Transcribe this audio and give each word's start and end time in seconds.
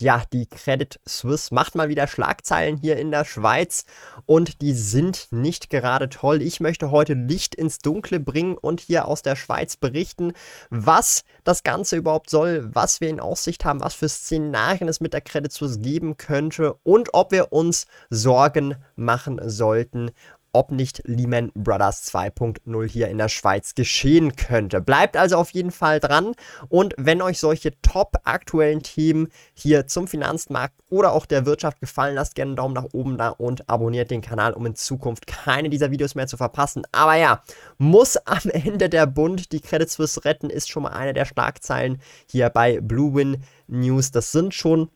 Ja, 0.00 0.22
die 0.32 0.46
Credit 0.46 1.00
Suisse 1.08 1.52
macht 1.52 1.74
mal 1.74 1.88
wieder 1.88 2.06
Schlagzeilen 2.06 2.76
hier 2.76 2.98
in 2.98 3.10
der 3.10 3.24
Schweiz 3.24 3.84
und 4.26 4.62
die 4.62 4.72
sind 4.72 5.26
nicht 5.32 5.70
gerade 5.70 6.08
toll. 6.08 6.40
Ich 6.40 6.60
möchte 6.60 6.92
heute 6.92 7.14
Licht 7.14 7.56
ins 7.56 7.78
Dunkle 7.78 8.20
bringen 8.20 8.56
und 8.56 8.78
hier 8.78 9.08
aus 9.08 9.22
der 9.22 9.34
Schweiz 9.34 9.76
berichten, 9.76 10.34
was 10.70 11.24
das 11.42 11.64
Ganze 11.64 11.96
überhaupt 11.96 12.30
soll, 12.30 12.72
was 12.72 13.00
wir 13.00 13.08
in 13.08 13.18
Aussicht 13.18 13.64
haben, 13.64 13.80
was 13.80 13.94
für 13.94 14.08
Szenarien 14.08 14.88
es 14.88 15.00
mit 15.00 15.14
der 15.14 15.20
Credit 15.20 15.50
Suisse 15.50 15.80
geben 15.80 16.16
könnte 16.16 16.74
und 16.84 17.12
ob 17.12 17.32
wir 17.32 17.52
uns 17.52 17.88
Sorgen 18.08 18.76
machen 18.94 19.40
sollten, 19.50 20.12
ob 20.52 20.70
nicht 20.70 21.02
Lehman 21.04 21.52
Brothers 21.54 22.12
2.0 22.12 22.88
hier 22.88 23.08
in 23.08 23.18
der 23.18 23.28
Schweiz 23.28 23.74
geschehen 23.74 24.36
könnte. 24.36 24.80
Bleibt 24.80 25.16
also 25.16 25.36
auf 25.36 25.50
jeden 25.50 25.70
Fall 25.70 26.00
dran 26.00 26.32
und 26.68 26.94
wenn 26.96 27.22
euch 27.22 27.38
solche 27.38 27.80
top 27.82 28.16
aktuellen 28.24 28.82
Themen 28.82 29.28
hier 29.54 29.86
zum 29.86 30.08
Finanzmarkt 30.08 30.74
oder 30.90 31.12
auch 31.12 31.26
der 31.26 31.46
Wirtschaft 31.46 31.80
gefallen, 31.80 32.14
lasst 32.14 32.34
gerne 32.34 32.50
einen 32.50 32.56
Daumen 32.56 32.74
nach 32.74 32.88
oben 32.92 33.18
da 33.18 33.28
und 33.30 33.68
abonniert 33.68 34.10
den 34.10 34.22
Kanal, 34.22 34.52
um 34.52 34.66
in 34.66 34.74
Zukunft 34.74 35.26
keine 35.26 35.70
dieser 35.70 35.90
Videos 35.90 36.14
mehr 36.14 36.26
zu 36.26 36.36
verpassen. 36.36 36.82
Aber 36.92 37.14
ja, 37.14 37.42
muss 37.76 38.16
am 38.16 38.50
Ende 38.50 38.88
der 38.88 39.06
Bund 39.06 39.52
die 39.52 39.60
Credit 39.60 39.90
Suisse 39.90 40.24
retten, 40.24 40.50
ist 40.50 40.70
schon 40.70 40.82
mal 40.82 40.92
eine 40.92 41.12
der 41.12 41.24
Schlagzeilen 41.24 42.00
hier 42.26 42.50
bei 42.50 42.80
Blue 42.80 43.14
Win 43.14 43.42
News. 43.66 44.10
Das 44.10 44.32
sind 44.32 44.54
schon 44.54 44.90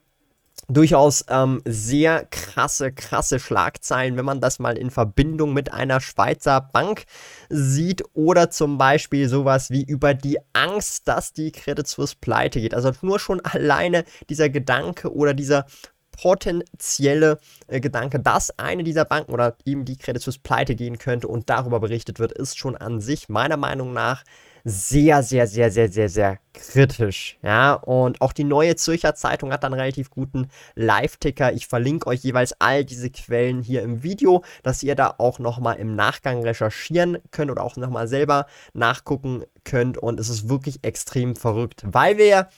durchaus 0.72 1.24
ähm, 1.28 1.62
sehr 1.64 2.26
krasse, 2.30 2.92
krasse 2.92 3.38
Schlagzeilen, 3.38 4.16
wenn 4.16 4.24
man 4.24 4.40
das 4.40 4.58
mal 4.58 4.76
in 4.76 4.90
Verbindung 4.90 5.52
mit 5.52 5.72
einer 5.72 6.00
Schweizer 6.00 6.60
Bank 6.60 7.04
sieht 7.48 8.02
oder 8.14 8.50
zum 8.50 8.78
Beispiel 8.78 9.28
sowas 9.28 9.70
wie 9.70 9.84
über 9.84 10.14
die 10.14 10.38
Angst, 10.52 11.08
dass 11.08 11.32
die 11.32 11.52
Credit 11.52 11.86
Suisse 11.86 12.16
pleite 12.20 12.60
geht. 12.60 12.74
Also 12.74 12.92
nur 13.02 13.18
schon 13.18 13.40
alleine 13.40 14.04
dieser 14.28 14.48
Gedanke 14.48 15.12
oder 15.12 15.34
dieser 15.34 15.66
potenzielle 16.12 17.38
äh, 17.66 17.80
Gedanke, 17.80 18.20
dass 18.20 18.58
eine 18.58 18.84
dieser 18.84 19.04
Banken 19.04 19.32
oder 19.32 19.56
eben 19.64 19.84
die 19.84 19.96
Credit 19.96 20.22
Suisse 20.22 20.40
pleite 20.42 20.74
gehen 20.74 20.98
könnte 20.98 21.26
und 21.26 21.50
darüber 21.50 21.80
berichtet 21.80 22.18
wird, 22.18 22.32
ist 22.32 22.58
schon 22.58 22.76
an 22.76 23.00
sich 23.00 23.28
meiner 23.28 23.56
Meinung 23.56 23.92
nach 23.92 24.22
sehr, 24.64 25.22
sehr, 25.22 25.46
sehr, 25.46 25.70
sehr, 25.70 25.90
sehr, 25.90 26.08
sehr 26.08 26.38
kritisch. 26.54 27.38
Ja, 27.42 27.74
und 27.74 28.20
auch 28.20 28.32
die 28.32 28.44
neue 28.44 28.76
Zürcher 28.76 29.14
Zeitung 29.14 29.52
hat 29.52 29.64
dann 29.64 29.72
relativ 29.72 30.10
guten 30.10 30.48
Live-Ticker. 30.74 31.52
Ich 31.52 31.66
verlinke 31.66 32.06
euch 32.06 32.20
jeweils 32.20 32.54
all 32.60 32.84
diese 32.84 33.10
Quellen 33.10 33.62
hier 33.62 33.82
im 33.82 34.02
Video, 34.02 34.44
dass 34.62 34.82
ihr 34.82 34.94
da 34.94 35.14
auch 35.18 35.38
nochmal 35.38 35.76
im 35.76 35.94
Nachgang 35.96 36.42
recherchieren 36.42 37.18
könnt 37.30 37.50
oder 37.50 37.62
auch 37.62 37.76
nochmal 37.76 38.08
selber 38.08 38.46
nachgucken 38.72 39.44
könnt. 39.64 39.98
Und 39.98 40.20
es 40.20 40.28
ist 40.28 40.48
wirklich 40.48 40.84
extrem 40.84 41.36
verrückt, 41.36 41.82
weil 41.86 42.18
wir 42.18 42.48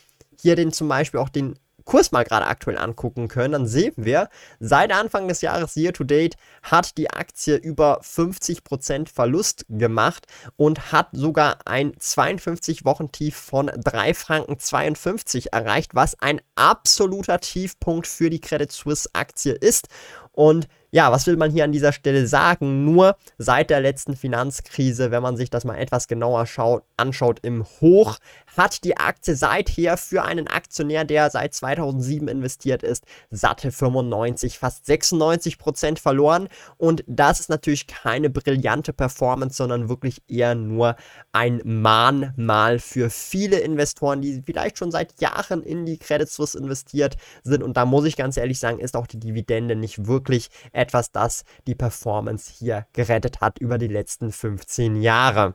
hier 0.41 0.57
den 0.57 0.73
zum 0.73 0.89
Beispiel 0.89 1.21
auch 1.21 1.29
den 1.29 1.59
Kurs 1.85 2.13
mal 2.13 2.25
gerade 2.25 2.47
aktuell 2.47 2.79
angucken 2.79 3.29
können, 3.29 3.53
dann 3.53 3.67
sehen 3.67 3.95
wir, 3.97 4.29
seit 4.61 4.93
Anfang 4.93 5.29
des 5.29 5.41
Jahres 5.41 5.77
Year 5.77 5.93
to 5.93 6.05
Date 6.05 6.37
hat 6.63 6.97
die 6.97 7.11
Aktie 7.11 7.57
über 7.57 8.01
50% 8.01 9.09
Verlust 9.09 9.67
gemacht 9.69 10.27
und 10.57 10.93
hat 10.93 11.09
sogar 11.13 11.59
ein 11.67 11.93
52-Wochen-Tief 11.93 13.37
von 13.37 13.71
3 13.77 14.15
Franken 14.15 14.59
52 14.59 15.53
erreicht, 15.53 15.95
was 15.95 16.21
ein 16.21 16.41
absoluter 16.55 17.41
Tiefpunkt 17.41 18.07
für 18.07 18.31
die 18.31 18.41
Credit 18.41 18.71
Suisse 18.71 19.09
Aktie 19.13 19.53
ist. 19.53 19.89
Und 20.33 20.69
ja, 20.95 21.11
was 21.11 21.27
will 21.27 21.37
man 21.37 21.51
hier 21.51 21.65
an 21.65 21.73
dieser 21.73 21.93
Stelle 21.93 22.29
sagen? 22.29 22.85
Nur 22.85 23.17
seit 23.37 23.69
der 23.69 23.81
letzten 23.81 24.15
Finanzkrise, 24.15 25.11
wenn 25.11 25.25
man 25.25 25.37
sich 25.37 25.51
das 25.51 25.65
mal 25.65 25.77
etwas 25.77 26.07
genauer 26.07 26.47
schaut, 26.47 26.85
anschaut, 26.97 27.41
im 27.43 27.65
Hoch 27.81 28.19
hat 28.57 28.85
die 28.85 28.97
Aktie 28.97 29.35
seither 29.35 29.97
für 29.97 30.23
einen 30.23 30.47
Aktionär, 30.47 31.05
der 31.05 31.31
seit 31.31 31.53
2007 31.53 32.29
investiert 32.29 32.85
ist, 32.85 33.03
satte 33.33 33.73
95, 33.73 34.57
fast 34.61 34.87
96 34.87 35.59
Prozent 35.59 35.99
verloren. 35.99 36.49
Und 36.77 37.03
das 37.09 37.41
ist 37.41 37.49
natürlich 37.49 37.89
keine 37.89 38.31
brillante 38.31 38.93
Performance, 38.93 39.57
sondern 39.57 39.89
wirklich 39.89 40.23
eher 40.29 40.55
nur 40.55 40.95
ein 41.33 41.61
Mahnmal 41.65 42.79
für 42.79 43.11
viele 43.11 43.59
Investoren, 43.59 44.23
die 44.23 44.45
vielleicht 44.47 44.79
schon 44.79 44.93
seit 44.93 45.21
Jahren 45.21 45.65
in 45.65 45.87
die 45.87 45.99
Credit 45.99 46.29
Suisse 46.29 46.57
investiert 46.57 47.17
sind. 47.43 47.65
Und 47.65 47.77
da 47.77 47.85
muss 47.85 48.05
ich 48.05 48.15
ganz 48.17 48.37
ehrlich 48.37 48.61
sagen, 48.61 48.79
ist 48.79 48.97
auch 48.97 49.09
die 49.09 49.19
Dividende 49.19 49.75
nicht 49.75 50.07
wirklich 50.07 50.51
etwas, 50.71 50.84
das 50.93 51.45
die 51.67 51.75
Performance 51.75 52.53
hier 52.59 52.87
gerettet 52.93 53.41
hat 53.41 53.59
über 53.59 53.79
die 53.79 53.89
letzten 53.89 54.33
15 54.33 54.97
Jahre. 54.97 55.55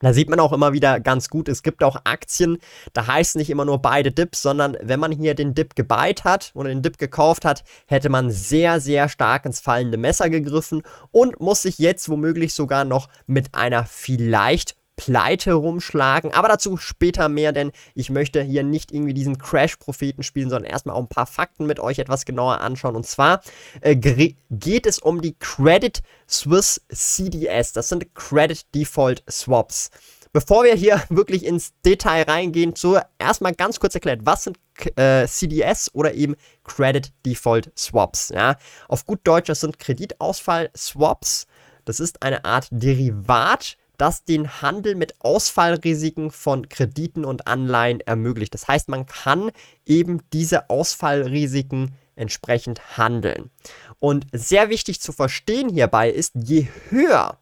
Da 0.00 0.12
sieht 0.12 0.30
man 0.30 0.38
auch 0.38 0.52
immer 0.52 0.72
wieder 0.72 1.00
ganz 1.00 1.28
gut, 1.28 1.48
es 1.48 1.64
gibt 1.64 1.82
auch 1.82 1.96
Aktien, 2.04 2.58
da 2.92 3.08
heißt 3.08 3.34
nicht 3.34 3.50
immer 3.50 3.64
nur 3.64 3.82
beide 3.82 4.12
Dips, 4.12 4.42
sondern 4.42 4.76
wenn 4.80 5.00
man 5.00 5.10
hier 5.10 5.34
den 5.34 5.54
Dip 5.54 5.74
gebuyt 5.74 6.22
hat 6.22 6.52
oder 6.54 6.68
den 6.68 6.82
Dip 6.82 6.98
gekauft 6.98 7.44
hat, 7.44 7.64
hätte 7.86 8.08
man 8.08 8.30
sehr, 8.30 8.80
sehr 8.80 9.08
stark 9.08 9.44
ins 9.44 9.58
fallende 9.58 9.98
Messer 9.98 10.30
gegriffen 10.30 10.82
und 11.10 11.40
muss 11.40 11.62
sich 11.62 11.78
jetzt 11.78 12.08
womöglich 12.08 12.54
sogar 12.54 12.84
noch 12.84 13.08
mit 13.26 13.56
einer 13.56 13.86
vielleicht 13.86 14.77
Pleite 14.98 15.52
rumschlagen. 15.52 16.34
Aber 16.34 16.48
dazu 16.48 16.76
später 16.76 17.28
mehr, 17.28 17.52
denn 17.52 17.70
ich 17.94 18.10
möchte 18.10 18.42
hier 18.42 18.64
nicht 18.64 18.92
irgendwie 18.92 19.14
diesen 19.14 19.38
Crash-Propheten 19.38 20.24
spielen, 20.24 20.50
sondern 20.50 20.70
erstmal 20.70 20.96
auch 20.96 21.00
ein 21.00 21.08
paar 21.08 21.26
Fakten 21.26 21.66
mit 21.66 21.78
euch 21.78 22.00
etwas 22.00 22.24
genauer 22.24 22.60
anschauen. 22.60 22.96
Und 22.96 23.06
zwar 23.06 23.40
äh, 23.80 23.94
geht 23.94 24.86
es 24.86 24.98
um 24.98 25.22
die 25.22 25.36
Credit 25.38 26.02
Swiss 26.28 26.80
CDS. 26.92 27.72
Das 27.72 27.88
sind 27.88 28.12
Credit 28.14 28.62
Default 28.74 29.22
Swaps. 29.30 29.90
Bevor 30.32 30.64
wir 30.64 30.74
hier 30.74 31.00
wirklich 31.10 31.46
ins 31.46 31.72
Detail 31.86 32.24
reingehen, 32.24 32.74
so 32.76 32.98
erstmal 33.20 33.54
ganz 33.54 33.78
kurz 33.78 33.94
erklärt, 33.94 34.22
was 34.24 34.44
sind 34.44 34.58
äh, 34.96 35.28
CDS 35.28 35.90
oder 35.94 36.12
eben 36.12 36.34
Credit 36.64 37.12
Default 37.24 37.70
Swaps. 37.78 38.30
Ja? 38.30 38.56
Auf 38.88 39.06
gut 39.06 39.20
Deutsch, 39.22 39.46
das 39.46 39.60
sind 39.60 39.78
Kreditausfall 39.78 40.70
Swaps. 40.76 41.46
Das 41.84 42.00
ist 42.00 42.20
eine 42.22 42.44
Art 42.44 42.66
Derivat 42.72 43.76
das 43.98 44.24
den 44.24 44.62
Handel 44.62 44.94
mit 44.94 45.20
Ausfallrisiken 45.20 46.30
von 46.30 46.68
Krediten 46.68 47.24
und 47.24 47.46
Anleihen 47.46 48.00
ermöglicht. 48.00 48.54
Das 48.54 48.66
heißt, 48.66 48.88
man 48.88 49.06
kann 49.06 49.50
eben 49.84 50.22
diese 50.32 50.70
Ausfallrisiken 50.70 51.92
entsprechend 52.16 52.96
handeln. 52.96 53.50
Und 53.98 54.26
sehr 54.32 54.70
wichtig 54.70 55.00
zu 55.00 55.12
verstehen 55.12 55.68
hierbei 55.68 56.10
ist, 56.10 56.32
je 56.34 56.68
höher 56.88 57.38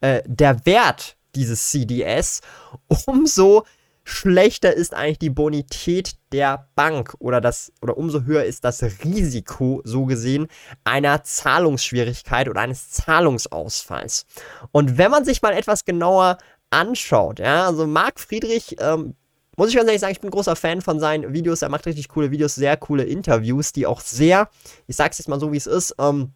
äh, 0.00 0.22
der 0.26 0.66
Wert 0.66 1.16
dieses 1.34 1.70
CDS, 1.70 2.40
umso 3.06 3.64
schlechter 4.08 4.72
ist 4.72 4.94
eigentlich 4.94 5.18
die 5.18 5.30
Bonität 5.30 6.16
der 6.32 6.68
Bank 6.74 7.14
oder 7.18 7.40
das 7.40 7.72
oder 7.82 7.96
umso 7.98 8.22
höher 8.22 8.44
ist 8.44 8.64
das 8.64 8.82
Risiko 9.04 9.82
so 9.84 10.06
gesehen 10.06 10.48
einer 10.84 11.22
Zahlungsschwierigkeit 11.24 12.48
oder 12.48 12.60
eines 12.60 12.90
Zahlungsausfalls. 12.90 14.26
Und 14.72 14.98
wenn 14.98 15.10
man 15.10 15.24
sich 15.24 15.42
mal 15.42 15.52
etwas 15.52 15.84
genauer 15.84 16.38
anschaut, 16.70 17.38
ja, 17.38 17.66
also 17.66 17.86
Marc 17.86 18.18
Friedrich 18.20 18.76
ähm, 18.80 19.14
muss 19.58 19.70
ich 19.70 19.74
ganz 19.74 19.88
ehrlich 19.88 20.00
sagen, 20.00 20.12
ich 20.12 20.20
bin 20.20 20.30
großer 20.30 20.54
Fan 20.54 20.80
von 20.82 21.00
seinen 21.00 21.32
Videos. 21.32 21.62
Er 21.62 21.68
macht 21.68 21.84
richtig 21.84 22.08
coole 22.08 22.30
Videos, 22.30 22.54
sehr 22.54 22.76
coole 22.76 23.02
Interviews, 23.02 23.72
die 23.72 23.86
auch 23.86 24.00
sehr, 24.00 24.48
ich 24.86 24.94
sag's 24.94 25.18
jetzt 25.18 25.26
mal 25.26 25.40
so, 25.40 25.52
wie 25.52 25.56
es 25.56 25.66
ist, 25.66 25.96
ähm, 25.98 26.32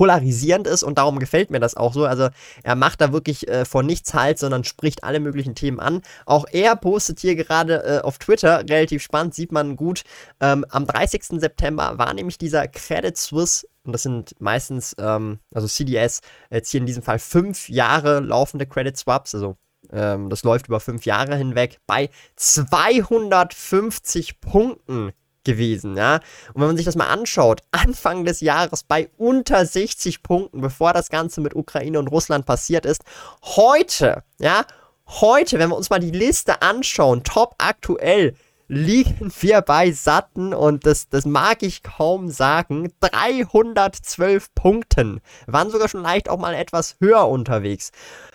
polarisierend 0.00 0.66
ist 0.66 0.82
und 0.82 0.96
darum 0.96 1.18
gefällt 1.18 1.50
mir 1.50 1.60
das 1.60 1.76
auch 1.76 1.92
so. 1.92 2.06
Also 2.06 2.30
er 2.62 2.74
macht 2.74 3.02
da 3.02 3.12
wirklich 3.12 3.46
äh, 3.48 3.66
von 3.66 3.84
nichts 3.84 4.14
halt, 4.14 4.38
sondern 4.38 4.64
spricht 4.64 5.04
alle 5.04 5.20
möglichen 5.20 5.54
Themen 5.54 5.78
an. 5.78 6.00
Auch 6.24 6.46
er 6.50 6.74
postet 6.74 7.20
hier 7.20 7.36
gerade 7.36 7.84
äh, 7.84 8.00
auf 8.00 8.16
Twitter, 8.16 8.60
relativ 8.60 9.02
spannend, 9.02 9.34
sieht 9.34 9.52
man 9.52 9.76
gut. 9.76 10.04
Ähm, 10.40 10.64
am 10.70 10.86
30. 10.86 11.38
September 11.38 11.98
war 11.98 12.14
nämlich 12.14 12.38
dieser 12.38 12.66
Credit 12.66 13.14
Suisse 13.14 13.66
und 13.84 13.92
das 13.92 14.02
sind 14.02 14.40
meistens, 14.40 14.96
ähm, 14.98 15.38
also 15.52 15.68
CDS, 15.68 16.22
jetzt 16.50 16.70
hier 16.70 16.80
in 16.80 16.86
diesem 16.86 17.02
Fall 17.02 17.18
fünf 17.18 17.68
Jahre 17.68 18.20
laufende 18.20 18.64
Credit 18.64 18.96
Swaps, 18.96 19.34
also 19.34 19.58
ähm, 19.92 20.30
das 20.30 20.44
läuft 20.44 20.68
über 20.68 20.80
fünf 20.80 21.04
Jahre 21.04 21.36
hinweg, 21.36 21.78
bei 21.86 22.08
250 22.36 24.40
Punkten 24.40 25.12
gewesen, 25.44 25.96
ja. 25.96 26.16
Und 26.52 26.60
wenn 26.60 26.68
man 26.68 26.76
sich 26.76 26.86
das 26.86 26.96
mal 26.96 27.08
anschaut, 27.08 27.62
Anfang 27.70 28.24
des 28.24 28.40
Jahres 28.40 28.82
bei 28.82 29.08
unter 29.16 29.64
60 29.64 30.22
Punkten, 30.22 30.60
bevor 30.60 30.92
das 30.92 31.08
Ganze 31.08 31.40
mit 31.40 31.54
Ukraine 31.54 31.98
und 31.98 32.08
Russland 32.08 32.46
passiert 32.46 32.86
ist, 32.86 33.02
heute, 33.42 34.22
ja, 34.38 34.64
heute, 35.06 35.58
wenn 35.58 35.70
wir 35.70 35.76
uns 35.76 35.90
mal 35.90 35.98
die 35.98 36.10
Liste 36.10 36.62
anschauen, 36.62 37.24
top 37.24 37.54
aktuell, 37.58 38.34
liegen 38.70 39.32
wir 39.40 39.62
bei 39.62 39.90
satten 39.90 40.54
und 40.54 40.86
das, 40.86 41.08
das 41.08 41.24
mag 41.24 41.64
ich 41.64 41.82
kaum 41.82 42.28
sagen, 42.28 42.92
312 43.00 44.54
Punkten. 44.54 45.20
Waren 45.48 45.70
sogar 45.70 45.88
schon 45.88 46.02
leicht 46.02 46.28
auch 46.28 46.38
mal 46.38 46.54
etwas 46.54 46.96
höher 47.00 47.28
unterwegs. 47.28 47.90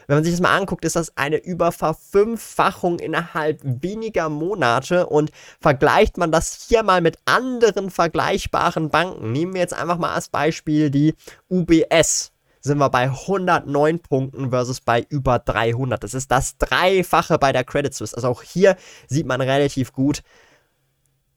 Wenn 0.08 0.18
man 0.18 0.24
sich 0.26 0.34
das 0.34 0.42
mal 0.42 0.56
anguckt, 0.56 0.84
ist 0.84 0.98
das 0.98 1.16
eine 1.16 1.38
Überverfünffachung 1.38 3.00
innerhalb 3.00 3.62
weniger 3.64 4.28
Monate 4.28 5.08
und 5.08 5.32
vergleicht 5.62 6.18
man 6.18 6.34
das 6.34 6.66
hier 6.68 6.84
mal 6.84 7.00
mit 7.00 7.18
anderen 7.24 7.90
vergleichbaren 7.90 8.90
Banken. 8.90 9.32
Nehmen 9.32 9.54
wir 9.54 9.62
jetzt 9.62 9.74
einfach 9.74 9.98
mal 9.98 10.14
als 10.14 10.28
Beispiel 10.28 10.90
die 10.92 11.16
UBS 11.50 12.34
sind 12.66 12.80
wir 12.80 12.90
bei 12.90 13.04
109 13.04 14.00
Punkten 14.00 14.50
versus 14.50 14.82
bei 14.82 15.06
über 15.10 15.40
300. 15.40 16.04
Das 16.04 16.14
ist 16.14 16.32
das 16.32 16.58
Dreifache 16.58 17.38
bei 17.38 17.52
der 17.52 17.64
Credit 17.64 17.94
Suisse. 17.94 18.16
Also 18.16 18.28
auch 18.28 18.42
hier 18.42 18.76
sieht 19.08 19.28
man 19.28 19.40
relativ 19.40 19.94
gut, 19.94 20.24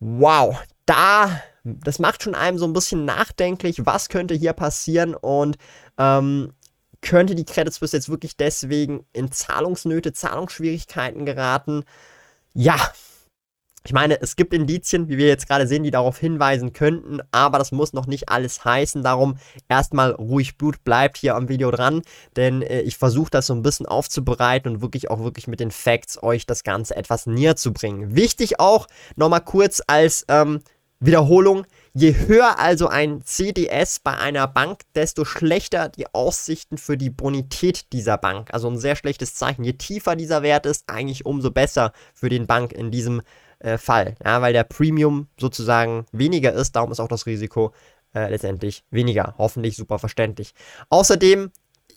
wow, 0.01 0.59
da, 0.87 1.41
das 1.65 1.99
macht 1.99 2.23
schon 2.23 2.35
einem 2.35 2.59
so 2.59 2.67
ein 2.67 2.73
bisschen 2.73 3.05
nachdenklich, 3.05 3.85
was 3.85 4.09
könnte 4.09 4.35
hier 4.35 4.55
passieren 4.55 5.15
und 5.15 5.59
ähm, 5.99 6.55
könnte 7.03 7.35
die 7.35 7.45
Credit 7.45 7.73
Suisse 7.73 7.97
jetzt 7.97 8.09
wirklich 8.09 8.37
deswegen 8.37 9.05
in 9.13 9.31
Zahlungsnöte, 9.31 10.13
Zahlungsschwierigkeiten 10.13 11.27
geraten? 11.27 11.85
Ja, 12.55 12.77
ich 13.85 13.93
meine, 13.93 14.21
es 14.21 14.37
gibt 14.37 14.53
Indizien, 14.53 15.09
wie 15.09 15.19
wir 15.19 15.27
jetzt 15.27 15.49
gerade 15.49 15.67
sehen, 15.67 15.83
die 15.83 15.91
darauf 15.91 16.19
hinweisen 16.19 16.73
könnten, 16.73 17.21
aber 17.31 17.59
das 17.59 17.73
muss 17.73 17.93
noch 17.93 18.07
nicht 18.07 18.29
alles 18.29 18.65
heißen. 18.65 19.03
Darum 19.03 19.39
erstmal 19.69 20.13
ruhig 20.13 20.59
Blut 20.59 20.85
bleibt 20.85 21.17
hier 21.17 21.37
am 21.37 21.49
Video 21.49 21.71
dran, 21.71 22.03
denn 22.37 22.63
äh, 22.63 22.81
ich 22.81 22.97
versuche 22.97 23.31
das 23.31 23.47
so 23.47 23.55
ein 23.55 23.63
bisschen 23.63 23.87
aufzubereiten 23.87 24.75
und 24.75 24.83
wirklich 24.83 25.11
auch 25.11 25.21
wirklich 25.21 25.47
mit 25.47 25.61
den 25.61 25.71
Facts 25.71 26.23
euch 26.23 26.47
das 26.47 26.65
Ganze 26.65 26.97
etwas 26.97 27.27
näher 27.27 27.57
zu 27.57 27.73
bringen. 27.73 28.15
Wichtig 28.15 28.61
auch 28.61 28.87
nochmal 29.17 29.43
kurz 29.43 29.83
als 29.87 30.25
ähm, 30.29 30.61
Wiederholung, 31.01 31.65
Je 32.01 32.15
höher 32.15 32.61
also 32.61 32.87
ein 32.87 33.23
CDS 33.25 33.99
bei 33.99 34.17
einer 34.17 34.47
Bank, 34.47 34.83
desto 34.95 35.25
schlechter 35.25 35.89
die 35.89 36.07
Aussichten 36.15 36.79
für 36.79 36.97
die 36.97 37.11
Bonität 37.11 37.93
dieser 37.93 38.17
Bank. 38.19 38.55
Also 38.55 38.69
ein 38.69 38.79
sehr 38.79 38.95
schlechtes 38.95 39.35
Zeichen. 39.35 39.65
Je 39.65 39.73
tiefer 39.73 40.15
dieser 40.15 40.45
Wert 40.45 40.65
ist, 40.65 40.85
eigentlich 40.87 41.27
umso 41.27 41.51
besser 41.51 41.93
für 42.15 42.29
den 42.29 42.47
Bank 42.47 42.73
in 42.73 42.93
diesem 42.93 43.23
äh, 43.60 43.78
Fall. 43.78 44.14
Ja, 44.25 44.40
weil 44.43 44.52
der 44.52 44.64
Premium 44.64 45.28
sozusagen 45.38 46.06
weniger 46.12 46.52
ist, 46.52 46.76
darum 46.76 46.93
ist 46.93 47.00
auch 47.00 47.08
das 47.08 47.26
Risiko 47.26 47.72
äh, 48.14 48.31
letztendlich 48.31 48.84
weniger. 48.90 49.34
Hoffentlich 49.38 49.76
super 49.76 49.99
verständlich. 49.99 50.55
Außerdem, 50.88 51.50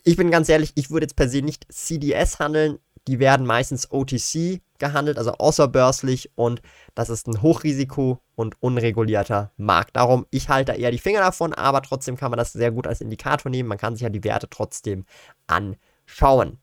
ich 0.03 0.17
bin 0.17 0.31
ganz 0.31 0.49
ehrlich, 0.49 0.71
ich 0.75 0.89
würde 0.89 1.05
jetzt 1.05 1.15
per 1.15 1.29
se 1.29 1.41
nicht 1.41 1.65
CDS 1.71 2.39
handeln. 2.39 2.79
Die 3.07 3.19
werden 3.19 3.47
meistens 3.47 3.91
OTC 3.91 4.61
gehandelt, 4.77 5.17
also 5.17 5.31
außerbörslich 5.31 6.31
und 6.35 6.61
das 6.93 7.09
ist 7.09 7.27
ein 7.27 7.41
Hochrisiko 7.41 8.19
und 8.35 8.61
unregulierter 8.61 9.51
Markt. 9.57 9.95
Darum, 9.95 10.27
ich 10.29 10.49
halte 10.49 10.73
eher 10.73 10.91
die 10.91 10.99
Finger 10.99 11.21
davon, 11.21 11.53
aber 11.53 11.81
trotzdem 11.81 12.15
kann 12.17 12.31
man 12.31 12.37
das 12.37 12.53
sehr 12.53 12.71
gut 12.71 12.85
als 12.85 13.01
Indikator 13.01 13.49
nehmen. 13.49 13.69
Man 13.69 13.77
kann 13.77 13.95
sich 13.95 14.03
ja 14.03 14.09
die 14.09 14.23
Werte 14.23 14.49
trotzdem 14.49 15.05
anschauen. 15.47 16.59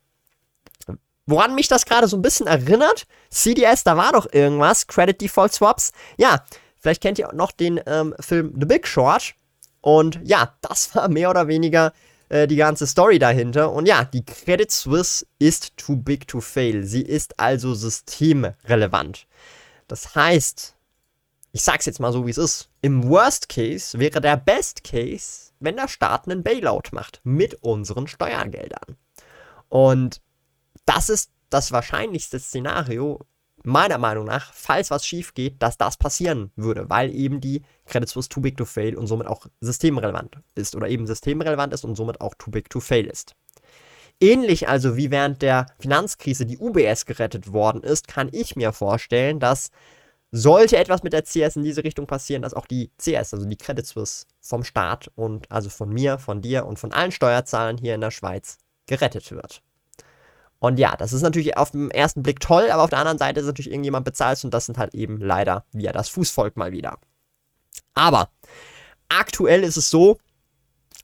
Woran 1.28 1.54
mich 1.54 1.68
das 1.68 1.84
gerade 1.84 2.08
so 2.08 2.16
ein 2.16 2.22
bisschen 2.22 2.46
erinnert, 2.46 3.06
CDS, 3.28 3.84
da 3.84 3.98
war 3.98 4.12
doch 4.12 4.26
irgendwas, 4.32 4.86
Credit 4.86 5.20
Default 5.20 5.52
Swaps. 5.52 5.92
Ja, 6.16 6.42
vielleicht 6.78 7.02
kennt 7.02 7.18
ihr 7.18 7.28
auch 7.28 7.34
noch 7.34 7.52
den 7.52 7.78
ähm, 7.84 8.14
Film 8.18 8.54
The 8.58 8.64
Big 8.64 8.86
Short. 8.86 9.34
Und 9.82 10.18
ja, 10.24 10.56
das 10.62 10.94
war 10.94 11.06
mehr 11.10 11.28
oder 11.28 11.46
weniger 11.46 11.92
äh, 12.30 12.46
die 12.46 12.56
ganze 12.56 12.86
Story 12.86 13.18
dahinter. 13.18 13.70
Und 13.72 13.86
ja, 13.86 14.06
die 14.06 14.24
Credit 14.24 14.70
Suisse 14.70 15.26
ist 15.38 15.76
too 15.76 15.96
big 15.96 16.26
to 16.26 16.40
fail. 16.40 16.84
Sie 16.84 17.02
ist 17.02 17.38
also 17.38 17.74
systemrelevant. 17.74 19.26
Das 19.86 20.14
heißt, 20.14 20.76
ich 21.52 21.62
sag's 21.62 21.84
jetzt 21.84 22.00
mal 22.00 22.10
so, 22.10 22.26
wie 22.26 22.30
es 22.30 22.38
ist. 22.38 22.70
Im 22.80 23.06
Worst 23.06 23.50
Case 23.50 23.98
wäre 23.98 24.22
der 24.22 24.38
Best 24.38 24.82
Case, 24.82 25.52
wenn 25.60 25.76
der 25.76 25.88
Staat 25.88 26.26
einen 26.26 26.42
Bailout 26.42 26.84
macht 26.92 27.20
mit 27.22 27.62
unseren 27.62 28.06
Steuergeldern. 28.06 28.96
Und 29.68 30.22
das 30.88 31.08
ist 31.10 31.30
das 31.50 31.72
wahrscheinlichste 31.72 32.38
Szenario, 32.38 33.20
meiner 33.64 33.98
Meinung 33.98 34.24
nach, 34.24 34.52
falls 34.52 34.90
was 34.90 35.04
schief 35.04 35.34
geht, 35.34 35.62
dass 35.62 35.76
das 35.76 35.96
passieren 35.96 36.50
würde, 36.56 36.88
weil 36.88 37.14
eben 37.14 37.40
die 37.40 37.62
Credit 37.86 38.08
Suisse 38.08 38.28
too 38.28 38.40
big 38.40 38.56
to 38.56 38.64
fail 38.64 38.96
und 38.96 39.06
somit 39.06 39.26
auch 39.26 39.46
systemrelevant 39.60 40.38
ist 40.54 40.76
oder 40.76 40.88
eben 40.88 41.06
systemrelevant 41.06 41.74
ist 41.74 41.84
und 41.84 41.96
somit 41.96 42.20
auch 42.20 42.34
too 42.38 42.50
big 42.50 42.70
to 42.70 42.80
fail 42.80 43.06
ist. 43.06 43.34
Ähnlich 44.20 44.68
also 44.68 44.96
wie 44.96 45.10
während 45.10 45.42
der 45.42 45.66
Finanzkrise 45.78 46.46
die 46.46 46.58
UBS 46.58 47.04
gerettet 47.06 47.52
worden 47.52 47.82
ist, 47.82 48.08
kann 48.08 48.28
ich 48.32 48.56
mir 48.56 48.72
vorstellen, 48.72 49.38
dass 49.38 49.70
sollte 50.30 50.76
etwas 50.76 51.02
mit 51.02 51.12
der 51.12 51.24
CS 51.24 51.56
in 51.56 51.62
diese 51.64 51.84
Richtung 51.84 52.06
passieren, 52.06 52.42
dass 52.42 52.54
auch 52.54 52.66
die 52.66 52.90
CS, 52.98 53.32
also 53.32 53.46
die 53.46 53.56
Credit 53.56 53.86
Suisse 53.86 54.26
vom 54.40 54.64
Staat 54.64 55.10
und 55.14 55.50
also 55.50 55.70
von 55.70 55.88
mir, 55.90 56.18
von 56.18 56.42
dir 56.42 56.66
und 56.66 56.78
von 56.78 56.92
allen 56.92 57.12
Steuerzahlern 57.12 57.78
hier 57.78 57.94
in 57.94 58.00
der 58.00 58.10
Schweiz 58.10 58.58
gerettet 58.86 59.30
wird. 59.30 59.62
Und 60.60 60.78
ja, 60.78 60.96
das 60.96 61.12
ist 61.12 61.22
natürlich 61.22 61.56
auf 61.56 61.70
den 61.70 61.90
ersten 61.90 62.22
Blick 62.22 62.40
toll, 62.40 62.70
aber 62.70 62.82
auf 62.82 62.90
der 62.90 62.98
anderen 62.98 63.18
Seite 63.18 63.40
ist 63.40 63.46
natürlich 63.46 63.70
irgendjemand 63.70 64.04
bezahlt 64.04 64.42
und 64.44 64.52
das 64.52 64.66
sind 64.66 64.78
halt 64.78 64.94
eben 64.94 65.18
leider 65.20 65.64
wir, 65.72 65.92
das 65.92 66.08
Fußvolk 66.08 66.56
mal 66.56 66.72
wieder. 66.72 66.98
Aber 67.94 68.30
aktuell 69.08 69.62
ist 69.62 69.76
es 69.76 69.90
so, 69.90 70.18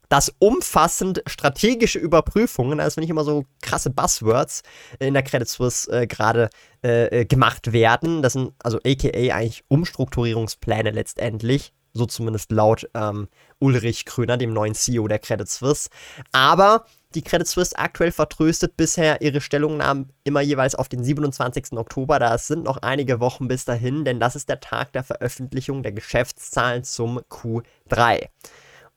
dass 0.09 0.33
umfassend 0.39 1.23
strategische 1.25 1.99
Überprüfungen, 1.99 2.77
das 2.77 2.93
finde 2.93 3.05
ich 3.05 3.09
immer 3.09 3.23
so 3.23 3.45
krasse 3.61 3.89
Buzzwords, 3.89 4.61
in 4.99 5.13
der 5.13 5.23
Credit 5.23 5.47
Suisse 5.47 5.91
äh, 5.91 6.07
gerade 6.07 6.49
äh, 6.83 7.21
äh 7.21 7.25
gemacht 7.25 7.73
werden. 7.73 8.21
Das 8.21 8.33
sind 8.33 8.53
also 8.63 8.77
aka 8.85 9.09
eigentlich 9.09 9.63
Umstrukturierungspläne 9.67 10.91
letztendlich. 10.91 11.73
So 11.93 12.05
zumindest 12.05 12.51
laut 12.51 12.89
ähm, 12.93 13.29
Ulrich 13.59 14.05
Kröner, 14.05 14.37
dem 14.37 14.51
neuen 14.51 14.75
CEO 14.75 15.07
der 15.07 15.19
Credit 15.19 15.47
Suisse. 15.47 15.89
Aber 16.33 16.85
die 17.15 17.23
Credit 17.23 17.47
Suisse 17.47 17.77
aktuell 17.77 18.11
vertröstet 18.11 18.77
bisher 18.77 19.21
ihre 19.21 19.41
Stellungnahmen 19.41 20.11
immer 20.23 20.41
jeweils 20.41 20.75
auf 20.75 20.89
den 20.89 21.03
27. 21.03 21.73
Oktober. 21.73 22.19
Da 22.19 22.37
sind 22.37 22.63
noch 22.63 22.77
einige 22.77 23.19
Wochen 23.19 23.47
bis 23.47 23.65
dahin, 23.65 24.05
denn 24.05 24.19
das 24.19 24.35
ist 24.35 24.49
der 24.49 24.59
Tag 24.59 24.93
der 24.93 25.03
Veröffentlichung 25.03 25.83
der 25.83 25.93
Geschäftszahlen 25.93 26.83
zum 26.83 27.19
Q3. 27.19 28.27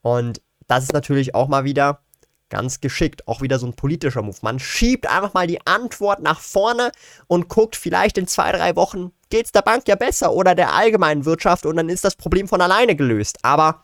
Und 0.01 0.41
das 0.67 0.83
ist 0.83 0.93
natürlich 0.93 1.33
auch 1.35 1.47
mal 1.47 1.63
wieder 1.63 2.01
ganz 2.49 2.81
geschickt, 2.81 3.27
auch 3.27 3.41
wieder 3.41 3.59
so 3.59 3.67
ein 3.67 3.75
politischer 3.75 4.21
Move. 4.21 4.37
Man 4.41 4.59
schiebt 4.59 5.07
einfach 5.07 5.33
mal 5.33 5.47
die 5.47 5.65
Antwort 5.65 6.21
nach 6.21 6.39
vorne 6.39 6.91
und 7.27 7.47
guckt, 7.47 7.75
vielleicht 7.75 8.17
in 8.17 8.27
zwei, 8.27 8.51
drei 8.51 8.75
Wochen 8.75 9.11
geht 9.29 9.45
es 9.45 9.51
der 9.51 9.61
Bank 9.61 9.87
ja 9.87 9.95
besser 9.95 10.33
oder 10.33 10.55
der 10.55 10.73
allgemeinen 10.73 11.25
Wirtschaft 11.25 11.65
und 11.65 11.77
dann 11.77 11.89
ist 11.89 12.03
das 12.03 12.15
Problem 12.15 12.47
von 12.47 12.61
alleine 12.61 12.95
gelöst. 12.95 13.37
Aber 13.43 13.83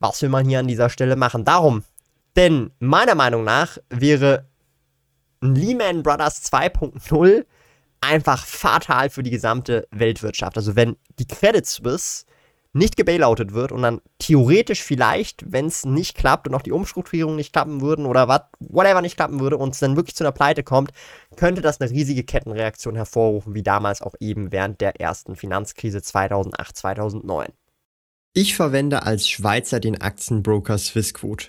was 0.00 0.22
will 0.22 0.30
man 0.30 0.48
hier 0.48 0.58
an 0.58 0.68
dieser 0.68 0.88
Stelle 0.88 1.16
machen? 1.16 1.44
Darum 1.44 1.84
denn 2.36 2.70
meiner 2.78 3.14
Meinung 3.14 3.44
nach 3.44 3.78
wäre 3.90 4.48
Lehman 5.40 6.02
Brothers 6.02 6.44
2.0 6.52 7.44
einfach 8.00 8.46
fatal 8.46 9.10
für 9.10 9.22
die 9.22 9.30
gesamte 9.30 9.86
Weltwirtschaft. 9.90 10.56
Also 10.56 10.76
wenn 10.76 10.96
die 11.18 11.26
Credit 11.26 11.66
Suisse 11.66 12.24
nicht 12.74 12.96
gebailoutet 12.96 13.52
wird 13.52 13.70
und 13.70 13.82
dann 13.82 14.00
theoretisch 14.18 14.82
vielleicht, 14.82 15.52
wenn 15.52 15.66
es 15.66 15.84
nicht 15.84 16.16
klappt 16.16 16.48
und 16.48 16.54
auch 16.54 16.62
die 16.62 16.72
Umstrukturierung 16.72 17.36
nicht 17.36 17.52
klappen 17.52 17.82
würden 17.82 18.06
oder 18.06 18.28
was, 18.28 18.42
whatever 18.60 19.02
nicht 19.02 19.16
klappen 19.16 19.40
würde 19.40 19.58
und 19.58 19.74
es 19.74 19.80
dann 19.80 19.96
wirklich 19.96 20.16
zu 20.16 20.24
einer 20.24 20.32
Pleite 20.32 20.62
kommt, 20.62 20.90
könnte 21.36 21.60
das 21.60 21.80
eine 21.80 21.90
riesige 21.90 22.24
Kettenreaktion 22.24 22.96
hervorrufen, 22.96 23.54
wie 23.54 23.62
damals 23.62 24.00
auch 24.00 24.14
eben 24.20 24.52
während 24.52 24.80
der 24.80 24.98
ersten 25.00 25.36
Finanzkrise 25.36 26.00
2008, 26.00 26.76
2009. 26.76 27.48
Ich 28.32 28.56
verwende 28.56 29.02
als 29.02 29.28
Schweizer 29.28 29.78
den 29.78 30.00
Aktienbroker 30.00 30.78
Swissquote. 30.78 31.48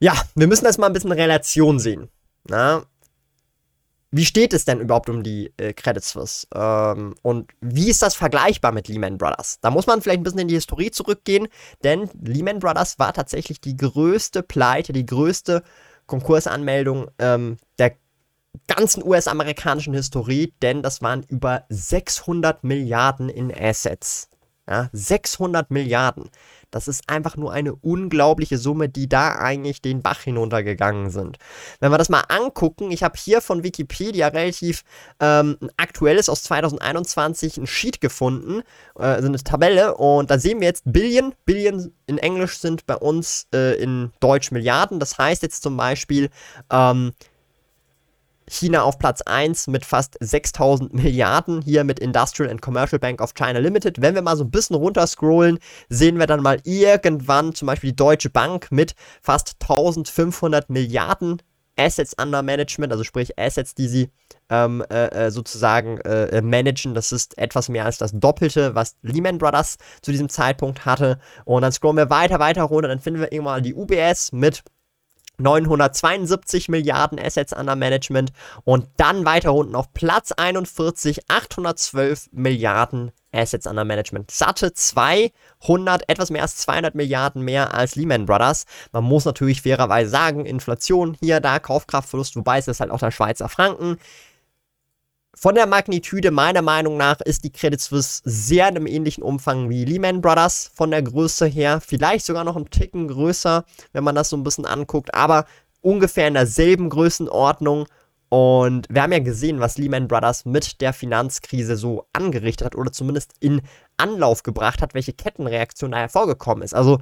Ja, 0.00 0.14
wir 0.34 0.46
müssen 0.46 0.64
das 0.64 0.78
mal 0.78 0.86
ein 0.86 0.92
bisschen 0.94 1.12
in 1.12 1.18
Relation 1.18 1.78
sehen. 1.78 2.08
Na? 2.48 2.84
Wie 4.10 4.24
steht 4.24 4.52
es 4.54 4.64
denn 4.64 4.80
überhaupt 4.80 5.08
um 5.08 5.22
die 5.22 5.52
äh, 5.56 5.72
Credit 5.72 6.02
Suisse? 6.02 6.46
Ähm, 6.52 7.14
und 7.22 7.52
wie 7.60 7.90
ist 7.90 8.02
das 8.02 8.16
vergleichbar 8.16 8.72
mit 8.72 8.88
Lehman 8.88 9.18
Brothers? 9.18 9.58
Da 9.60 9.70
muss 9.70 9.86
man 9.86 10.00
vielleicht 10.00 10.20
ein 10.20 10.24
bisschen 10.24 10.40
in 10.40 10.48
die 10.48 10.54
Historie 10.54 10.90
zurückgehen, 10.90 11.46
denn 11.84 12.10
Lehman 12.20 12.58
Brothers 12.58 12.98
war 12.98 13.12
tatsächlich 13.12 13.60
die 13.60 13.76
größte 13.76 14.42
Pleite, 14.42 14.92
die 14.92 15.06
größte 15.06 15.62
Konkursanmeldung 16.06 17.08
ähm, 17.20 17.58
der 17.78 17.94
ganzen 18.66 19.04
US-amerikanischen 19.04 19.94
Historie, 19.94 20.54
denn 20.60 20.82
das 20.82 21.02
waren 21.02 21.24
über 21.28 21.64
600 21.68 22.64
Milliarden 22.64 23.28
in 23.28 23.54
Assets. 23.54 24.28
Ja, 24.68 24.88
600 24.92 25.70
Milliarden. 25.70 26.30
Das 26.70 26.88
ist 26.88 27.08
einfach 27.08 27.36
nur 27.36 27.52
eine 27.52 27.74
unglaubliche 27.74 28.58
Summe, 28.58 28.88
die 28.88 29.08
da 29.08 29.36
eigentlich 29.36 29.82
den 29.82 30.02
Bach 30.02 30.20
hinuntergegangen 30.20 31.10
sind. 31.10 31.38
Wenn 31.80 31.90
wir 31.90 31.98
das 31.98 32.08
mal 32.08 32.24
angucken, 32.28 32.90
ich 32.90 33.02
habe 33.02 33.18
hier 33.18 33.40
von 33.40 33.62
Wikipedia 33.62 34.28
relativ 34.28 34.82
ähm, 35.20 35.56
ein 35.60 35.70
aktuelles 35.76 36.28
aus 36.28 36.42
2021 36.44 37.58
ein 37.58 37.66
Sheet 37.66 38.00
gefunden, 38.00 38.62
äh, 38.98 39.02
also 39.02 39.28
eine 39.28 39.38
Tabelle 39.38 39.96
und 39.96 40.30
da 40.30 40.38
sehen 40.38 40.60
wir 40.60 40.68
jetzt 40.68 40.84
Billion. 40.86 41.34
Billion 41.44 41.92
in 42.06 42.18
Englisch 42.18 42.58
sind 42.58 42.86
bei 42.86 42.96
uns 42.96 43.46
äh, 43.54 43.80
in 43.82 44.12
Deutsch 44.20 44.50
Milliarden. 44.50 45.00
Das 45.00 45.18
heißt 45.18 45.42
jetzt 45.42 45.62
zum 45.62 45.76
Beispiel, 45.76 46.30
ähm, 46.70 47.12
China 48.50 48.82
auf 48.82 48.98
Platz 48.98 49.22
1 49.22 49.68
mit 49.68 49.84
fast 49.84 50.16
6000 50.20 50.92
Milliarden, 50.92 51.62
hier 51.62 51.84
mit 51.84 51.98
Industrial 52.00 52.50
and 52.50 52.60
Commercial 52.60 52.98
Bank 52.98 53.20
of 53.22 53.34
China 53.34 53.58
Limited. 53.60 54.02
Wenn 54.02 54.14
wir 54.14 54.22
mal 54.22 54.36
so 54.36 54.44
ein 54.44 54.50
bisschen 54.50 54.76
runterscrollen, 54.76 55.58
sehen 55.88 56.18
wir 56.18 56.26
dann 56.26 56.42
mal 56.42 56.60
irgendwann 56.64 57.54
zum 57.54 57.66
Beispiel 57.66 57.90
die 57.90 57.96
Deutsche 57.96 58.30
Bank 58.30 58.68
mit 58.70 58.94
fast 59.22 59.56
1500 59.60 60.68
Milliarden 60.68 61.40
Assets 61.78 62.14
under 62.20 62.42
Management, 62.42 62.92
also 62.92 63.04
sprich 63.04 63.38
Assets, 63.38 63.74
die 63.74 63.88
sie 63.88 64.10
ähm, 64.50 64.84
äh, 64.90 65.06
äh 65.06 65.30
sozusagen 65.30 65.98
äh, 66.00 66.26
äh, 66.26 66.42
managen. 66.42 66.94
Das 66.94 67.12
ist 67.12 67.38
etwas 67.38 67.68
mehr 67.68 67.86
als 67.86 67.98
das 67.98 68.12
Doppelte, 68.12 68.74
was 68.74 68.96
Lehman 69.02 69.38
Brothers 69.38 69.78
zu 70.02 70.10
diesem 70.10 70.28
Zeitpunkt 70.28 70.84
hatte. 70.84 71.18
Und 71.44 71.62
dann 71.62 71.72
scrollen 71.72 71.96
wir 71.96 72.10
weiter, 72.10 72.38
weiter 72.38 72.64
runter, 72.64 72.88
dann 72.88 73.00
finden 73.00 73.20
wir 73.20 73.32
irgendwann 73.32 73.62
die 73.62 73.74
UBS 73.74 74.32
mit 74.32 74.62
972 75.40 76.68
Milliarden 76.68 77.18
Assets 77.18 77.52
under 77.52 77.76
Management 77.76 78.32
und 78.64 78.86
dann 78.96 79.24
weiter 79.24 79.52
unten 79.54 79.74
auf 79.74 79.92
Platz 79.92 80.32
41 80.32 81.22
812 81.28 82.28
Milliarden 82.32 83.12
Assets 83.32 83.66
under 83.66 83.84
Management. 83.84 84.30
Satte 84.30 84.72
200, 84.72 86.08
etwas 86.08 86.30
mehr 86.30 86.42
als 86.42 86.56
200 86.56 86.94
Milliarden 86.94 87.42
mehr 87.42 87.74
als 87.74 87.94
Lehman 87.94 88.26
Brothers. 88.26 88.64
Man 88.92 89.04
muss 89.04 89.24
natürlich 89.24 89.62
fairerweise 89.62 90.10
sagen, 90.10 90.46
Inflation 90.46 91.16
hier, 91.20 91.40
da, 91.40 91.58
Kaufkraftverlust, 91.58 92.36
wobei 92.36 92.58
es 92.58 92.68
ist 92.68 92.80
halt 92.80 92.90
auch 92.90 92.98
der 92.98 93.10
Schweizer 93.10 93.48
Franken. 93.48 93.98
Von 95.34 95.54
der 95.54 95.66
Magnitude 95.66 96.32
meiner 96.32 96.60
Meinung 96.60 96.96
nach 96.96 97.20
ist 97.20 97.44
die 97.44 97.52
Credit 97.52 97.80
Suisse 97.80 98.20
sehr 98.24 98.68
in 98.68 98.76
einem 98.76 98.86
ähnlichen 98.86 99.22
Umfang 99.22 99.70
wie 99.70 99.84
Lehman 99.84 100.20
Brothers 100.20 100.70
von 100.74 100.90
der 100.90 101.02
Größe 101.02 101.46
her. 101.46 101.80
Vielleicht 101.80 102.26
sogar 102.26 102.44
noch 102.44 102.56
einen 102.56 102.68
Ticken 102.68 103.08
größer, 103.08 103.64
wenn 103.92 104.04
man 104.04 104.16
das 104.16 104.28
so 104.28 104.36
ein 104.36 104.42
bisschen 104.42 104.66
anguckt, 104.66 105.14
aber 105.14 105.46
ungefähr 105.82 106.26
in 106.28 106.34
derselben 106.34 106.90
Größenordnung. 106.90 107.86
Und 108.28 108.86
wir 108.90 109.02
haben 109.02 109.12
ja 109.12 109.20
gesehen, 109.20 109.60
was 109.60 109.78
Lehman 109.78 110.08
Brothers 110.08 110.44
mit 110.44 110.80
der 110.80 110.92
Finanzkrise 110.92 111.76
so 111.76 112.06
angerichtet 112.12 112.66
hat 112.66 112.76
oder 112.76 112.92
zumindest 112.92 113.32
in 113.40 113.62
Anlauf 113.96 114.42
gebracht 114.42 114.82
hat, 114.82 114.94
welche 114.94 115.12
Kettenreaktion 115.12 115.92
da 115.92 115.98
hervorgekommen 115.98 116.64
ist. 116.64 116.74
Also 116.74 117.00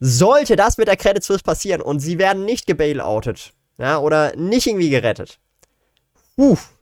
sollte 0.00 0.56
das 0.56 0.78
mit 0.78 0.88
der 0.88 0.96
Credit 0.96 1.22
Suisse 1.22 1.42
passieren 1.42 1.80
und 1.80 2.00
sie 2.00 2.18
werden 2.18 2.44
nicht 2.44 2.66
gebailoutet, 2.66 3.54
ja, 3.78 3.98
oder 3.98 4.36
nicht 4.36 4.66
irgendwie 4.66 4.90
gerettet. 4.90 5.38
Uff, 6.36 6.75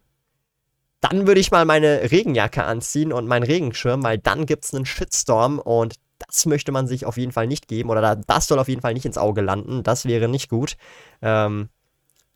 dann 1.05 1.27
würde 1.27 1.41
ich 1.41 1.51
mal 1.51 1.67
meine 1.67 2.11
Regenjacke 2.11 2.65
anziehen 2.65 3.13
und 3.13 3.27
meinen 3.27 3.43
Regenschirm, 3.43 4.03
weil 4.03 4.17
dann 4.17 4.47
gibt 4.47 4.65
es 4.65 4.73
einen 4.73 4.87
Shitstorm 4.87 5.59
und 5.59 5.97
das 6.27 6.47
möchte 6.47 6.73
man 6.73 6.87
sich 6.87 7.05
auf 7.05 7.19
jeden 7.19 7.33
Fall 7.33 7.47
nicht 7.47 7.69
geben 7.69 7.91
oder 7.91 8.17
das 8.17 8.47
soll 8.47 8.59
auf 8.59 8.69
jeden 8.69 8.81
Fall 8.81 8.95
nicht 8.95 9.05
ins 9.05 9.19
Auge 9.19 9.43
landen. 9.43 9.83
Das 9.83 10.07
wäre 10.07 10.29
nicht 10.29 10.49
gut. 10.49 10.79
Ähm, 11.21 11.69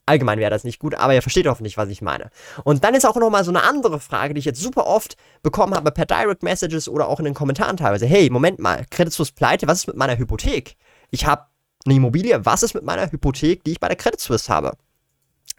allgemein 0.04 0.38
wäre 0.38 0.50
das 0.50 0.64
nicht 0.64 0.80
gut, 0.80 0.94
aber 0.94 1.14
ihr 1.14 1.22
versteht 1.22 1.46
hoffentlich, 1.46 1.78
was 1.78 1.88
ich 1.88 2.02
meine. 2.02 2.28
Und 2.62 2.84
dann 2.84 2.94
ist 2.94 3.06
auch 3.06 3.16
nochmal 3.16 3.42
so 3.42 3.50
eine 3.50 3.62
andere 3.62 4.00
Frage, 4.00 4.34
die 4.34 4.40
ich 4.40 4.44
jetzt 4.44 4.60
super 4.60 4.86
oft 4.86 5.16
bekommen 5.42 5.74
habe 5.74 5.90
per 5.90 6.04
Direct 6.04 6.42
Messages 6.42 6.90
oder 6.90 7.08
auch 7.08 7.20
in 7.20 7.24
den 7.24 7.34
Kommentaren 7.34 7.78
teilweise. 7.78 8.04
Hey, 8.04 8.28
Moment 8.28 8.58
mal, 8.58 8.84
Credit 8.90 9.12
Suisse 9.14 9.32
pleite, 9.34 9.66
was 9.66 9.78
ist 9.78 9.86
mit 9.86 9.96
meiner 9.96 10.18
Hypothek? 10.18 10.76
Ich 11.10 11.24
habe 11.24 11.46
eine 11.86 11.94
Immobilie, 11.94 12.44
was 12.44 12.62
ist 12.62 12.74
mit 12.74 12.84
meiner 12.84 13.10
Hypothek, 13.10 13.64
die 13.64 13.72
ich 13.72 13.80
bei 13.80 13.88
der 13.88 13.96
Credit 13.96 14.20
Suisse 14.20 14.52
habe? 14.52 14.72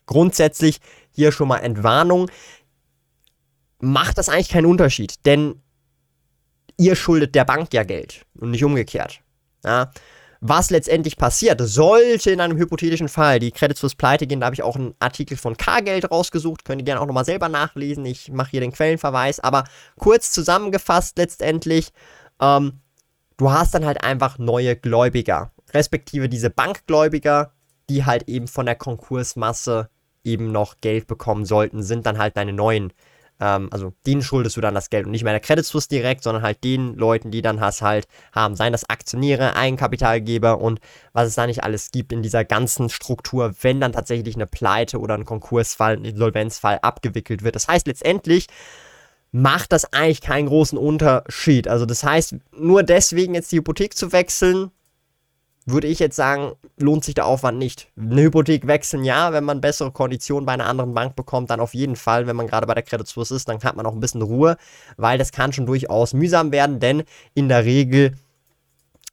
Grundsätzlich 0.05 0.79
hier 1.11 1.31
schon 1.31 1.47
mal 1.47 1.57
Entwarnung 1.57 2.29
macht 3.81 4.17
das 4.17 4.29
eigentlich 4.29 4.49
keinen 4.49 4.65
Unterschied, 4.65 5.25
denn 5.25 5.61
ihr 6.77 6.95
schuldet 6.95 7.35
der 7.35 7.45
Bank 7.45 7.73
ja 7.73 7.83
Geld 7.83 8.25
und 8.39 8.51
nicht 8.51 8.63
umgekehrt. 8.63 9.21
Ja? 9.63 9.91
Was 10.41 10.69
letztendlich 10.69 11.17
passiert, 11.17 11.59
sollte 11.61 12.31
in 12.31 12.39
einem 12.39 12.57
hypothetischen 12.57 13.09
Fall 13.09 13.39
die 13.39 13.51
Credit 13.51 13.77
Suisse 13.77 13.97
pleite 13.97 14.25
gehen, 14.25 14.39
da 14.39 14.45
habe 14.45 14.53
ich 14.53 14.63
auch 14.63 14.77
einen 14.77 14.95
Artikel 14.99 15.35
von 15.35 15.57
K-Geld 15.57 16.09
rausgesucht, 16.09 16.63
könnt 16.63 16.81
ihr 16.81 16.85
gerne 16.85 17.01
auch 17.01 17.07
nochmal 17.07 17.25
selber 17.25 17.49
nachlesen, 17.49 18.05
ich 18.05 18.31
mache 18.31 18.51
hier 18.51 18.61
den 18.61 18.71
Quellenverweis, 18.71 19.41
aber 19.41 19.65
kurz 19.97 20.31
zusammengefasst 20.31 21.17
letztendlich, 21.17 21.89
ähm, 22.41 22.79
du 23.35 23.51
hast 23.51 23.73
dann 23.73 23.85
halt 23.85 24.01
einfach 24.01 24.37
neue 24.37 24.77
Gläubiger, 24.77 25.51
respektive 25.73 26.29
diese 26.29 26.49
Bankgläubiger, 26.49 27.51
die 27.89 28.05
halt 28.05 28.29
eben 28.29 28.47
von 28.47 28.65
der 28.65 28.75
Konkursmasse 28.75 29.89
eben 30.23 30.53
noch 30.53 30.79
Geld 30.79 31.07
bekommen 31.07 31.43
sollten, 31.43 31.83
sind 31.83 32.05
dann 32.05 32.17
halt 32.17 32.37
deine 32.37 32.53
neuen 32.53 32.93
ähm, 33.39 33.69
also 33.71 33.93
denen 34.05 34.21
schuldest 34.21 34.57
du 34.57 34.61
dann 34.61 34.75
das 34.75 34.89
Geld 34.89 35.05
und 35.05 35.11
nicht 35.11 35.23
mehr 35.23 35.33
der 35.33 35.39
Credit 35.39 35.65
Suisse 35.65 35.87
direkt, 35.87 36.23
sondern 36.23 36.43
halt 36.43 36.63
den 36.63 36.95
Leuten, 36.95 37.31
die 37.31 37.41
dann 37.41 37.59
hast 37.59 37.81
halt 37.81 38.07
haben, 38.31 38.55
seien 38.55 38.71
das 38.71 38.89
Aktionäre, 38.89 39.55
Eigenkapitalgeber 39.55 40.59
und 40.59 40.79
was 41.13 41.27
es 41.27 41.35
da 41.35 41.47
nicht 41.47 41.63
alles 41.63 41.91
gibt 41.91 42.11
in 42.11 42.21
dieser 42.21 42.45
ganzen 42.45 42.89
Struktur, 42.89 43.53
wenn 43.61 43.81
dann 43.81 43.93
tatsächlich 43.93 44.35
eine 44.35 44.47
Pleite 44.47 44.99
oder 44.99 45.15
ein 45.15 45.25
Konkursfall, 45.25 45.97
ein 45.97 46.05
Insolvenzfall 46.05 46.79
abgewickelt 46.81 47.43
wird. 47.43 47.55
Das 47.55 47.67
heißt 47.67 47.87
letztendlich, 47.87 48.47
macht 49.31 49.71
das 49.71 49.93
eigentlich 49.93 50.21
keinen 50.21 50.47
großen 50.47 50.77
Unterschied. 50.77 51.67
Also 51.67 51.85
das 51.85 52.03
heißt, 52.03 52.35
nur 52.51 52.83
deswegen 52.83 53.35
jetzt 53.35 53.51
die 53.51 53.57
Hypothek 53.57 53.95
zu 53.95 54.11
wechseln, 54.11 54.71
würde 55.71 55.87
ich 55.87 55.99
jetzt 55.99 56.15
sagen, 56.15 56.53
lohnt 56.77 57.03
sich 57.03 57.15
der 57.15 57.25
Aufwand 57.25 57.57
nicht. 57.57 57.91
Eine 57.97 58.23
Hypothek 58.23 58.67
wechseln, 58.67 59.03
ja, 59.03 59.33
wenn 59.33 59.43
man 59.43 59.61
bessere 59.61 59.91
Konditionen 59.91 60.45
bei 60.45 60.53
einer 60.53 60.67
anderen 60.67 60.93
Bank 60.93 61.15
bekommt, 61.15 61.49
dann 61.49 61.59
auf 61.59 61.73
jeden 61.73 61.95
Fall. 61.95 62.27
Wenn 62.27 62.35
man 62.35 62.47
gerade 62.47 62.67
bei 62.67 62.73
der 62.73 62.83
Credit 62.83 63.07
Suisse 63.07 63.35
ist, 63.35 63.47
dann 63.47 63.61
hat 63.63 63.75
man 63.75 63.85
auch 63.85 63.93
ein 63.93 63.99
bisschen 63.99 64.21
Ruhe, 64.21 64.57
weil 64.97 65.17
das 65.17 65.31
kann 65.31 65.53
schon 65.53 65.65
durchaus 65.65 66.13
mühsam 66.13 66.51
werden, 66.51 66.79
denn 66.79 67.03
in 67.33 67.49
der 67.49 67.65
Regel 67.65 68.15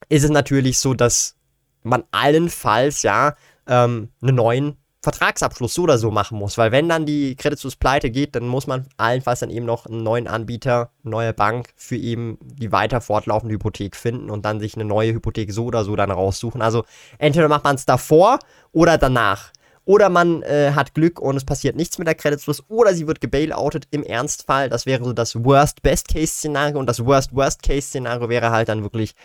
ist 0.09 0.23
es 0.23 0.29
natürlich 0.29 0.79
so, 0.79 0.93
dass 0.93 1.35
man 1.83 2.03
allenfalls, 2.11 3.03
ja, 3.03 3.35
ähm, 3.67 4.09
einen 4.21 4.35
neuen 4.35 4.77
Vertragsabschluss 5.07 5.73
so 5.73 5.83
oder 5.83 5.97
so 5.97 6.11
machen 6.11 6.37
muss, 6.37 6.57
weil 6.57 6.73
wenn 6.73 6.89
dann 6.89 7.05
die 7.05 7.37
Credit 7.37 7.57
Suisse 7.57 7.77
pleite 7.79 8.11
geht, 8.11 8.35
dann 8.35 8.45
muss 8.45 8.67
man 8.67 8.87
allenfalls 8.97 9.39
dann 9.39 9.49
eben 9.49 9.65
noch 9.65 9.85
einen 9.85 10.03
neuen 10.03 10.27
Anbieter, 10.27 10.89
neue 11.03 11.31
Bank 11.31 11.69
für 11.77 11.95
eben 11.95 12.37
die 12.41 12.73
weiter 12.73 12.99
fortlaufende 12.99 13.55
Hypothek 13.55 13.95
finden 13.95 14.29
und 14.29 14.43
dann 14.43 14.59
sich 14.59 14.75
eine 14.75 14.83
neue 14.83 15.13
Hypothek 15.13 15.53
so 15.53 15.63
oder 15.63 15.85
so 15.85 15.95
dann 15.95 16.11
raussuchen. 16.11 16.61
Also 16.61 16.83
entweder 17.19 17.47
macht 17.47 17.63
man 17.63 17.75
es 17.75 17.85
davor 17.85 18.39
oder 18.73 18.97
danach. 18.97 19.51
Oder 19.87 20.09
man 20.09 20.43
äh, 20.43 20.73
hat 20.75 20.93
Glück 20.93 21.17
und 21.17 21.37
es 21.37 21.45
passiert 21.45 21.77
nichts 21.77 21.97
mit 21.97 22.09
der 22.09 22.15
Credit 22.15 22.41
Suisse. 22.41 22.61
Oder 22.67 22.93
sie 22.93 23.07
wird 23.07 23.21
gebailoutet 23.21 23.87
im 23.91 24.03
Ernstfall. 24.03 24.67
Das 24.67 24.85
wäre 24.85 25.01
so 25.01 25.13
das 25.13 25.41
Worst-Best-Case-Szenario. 25.45 26.77
Und 26.77 26.87
das 26.87 27.05
Worst-Worst-Case-Szenario 27.05 28.27
wäre 28.27 28.51
halt 28.51 28.67
dann 28.67 28.83
wirklich 28.83 29.15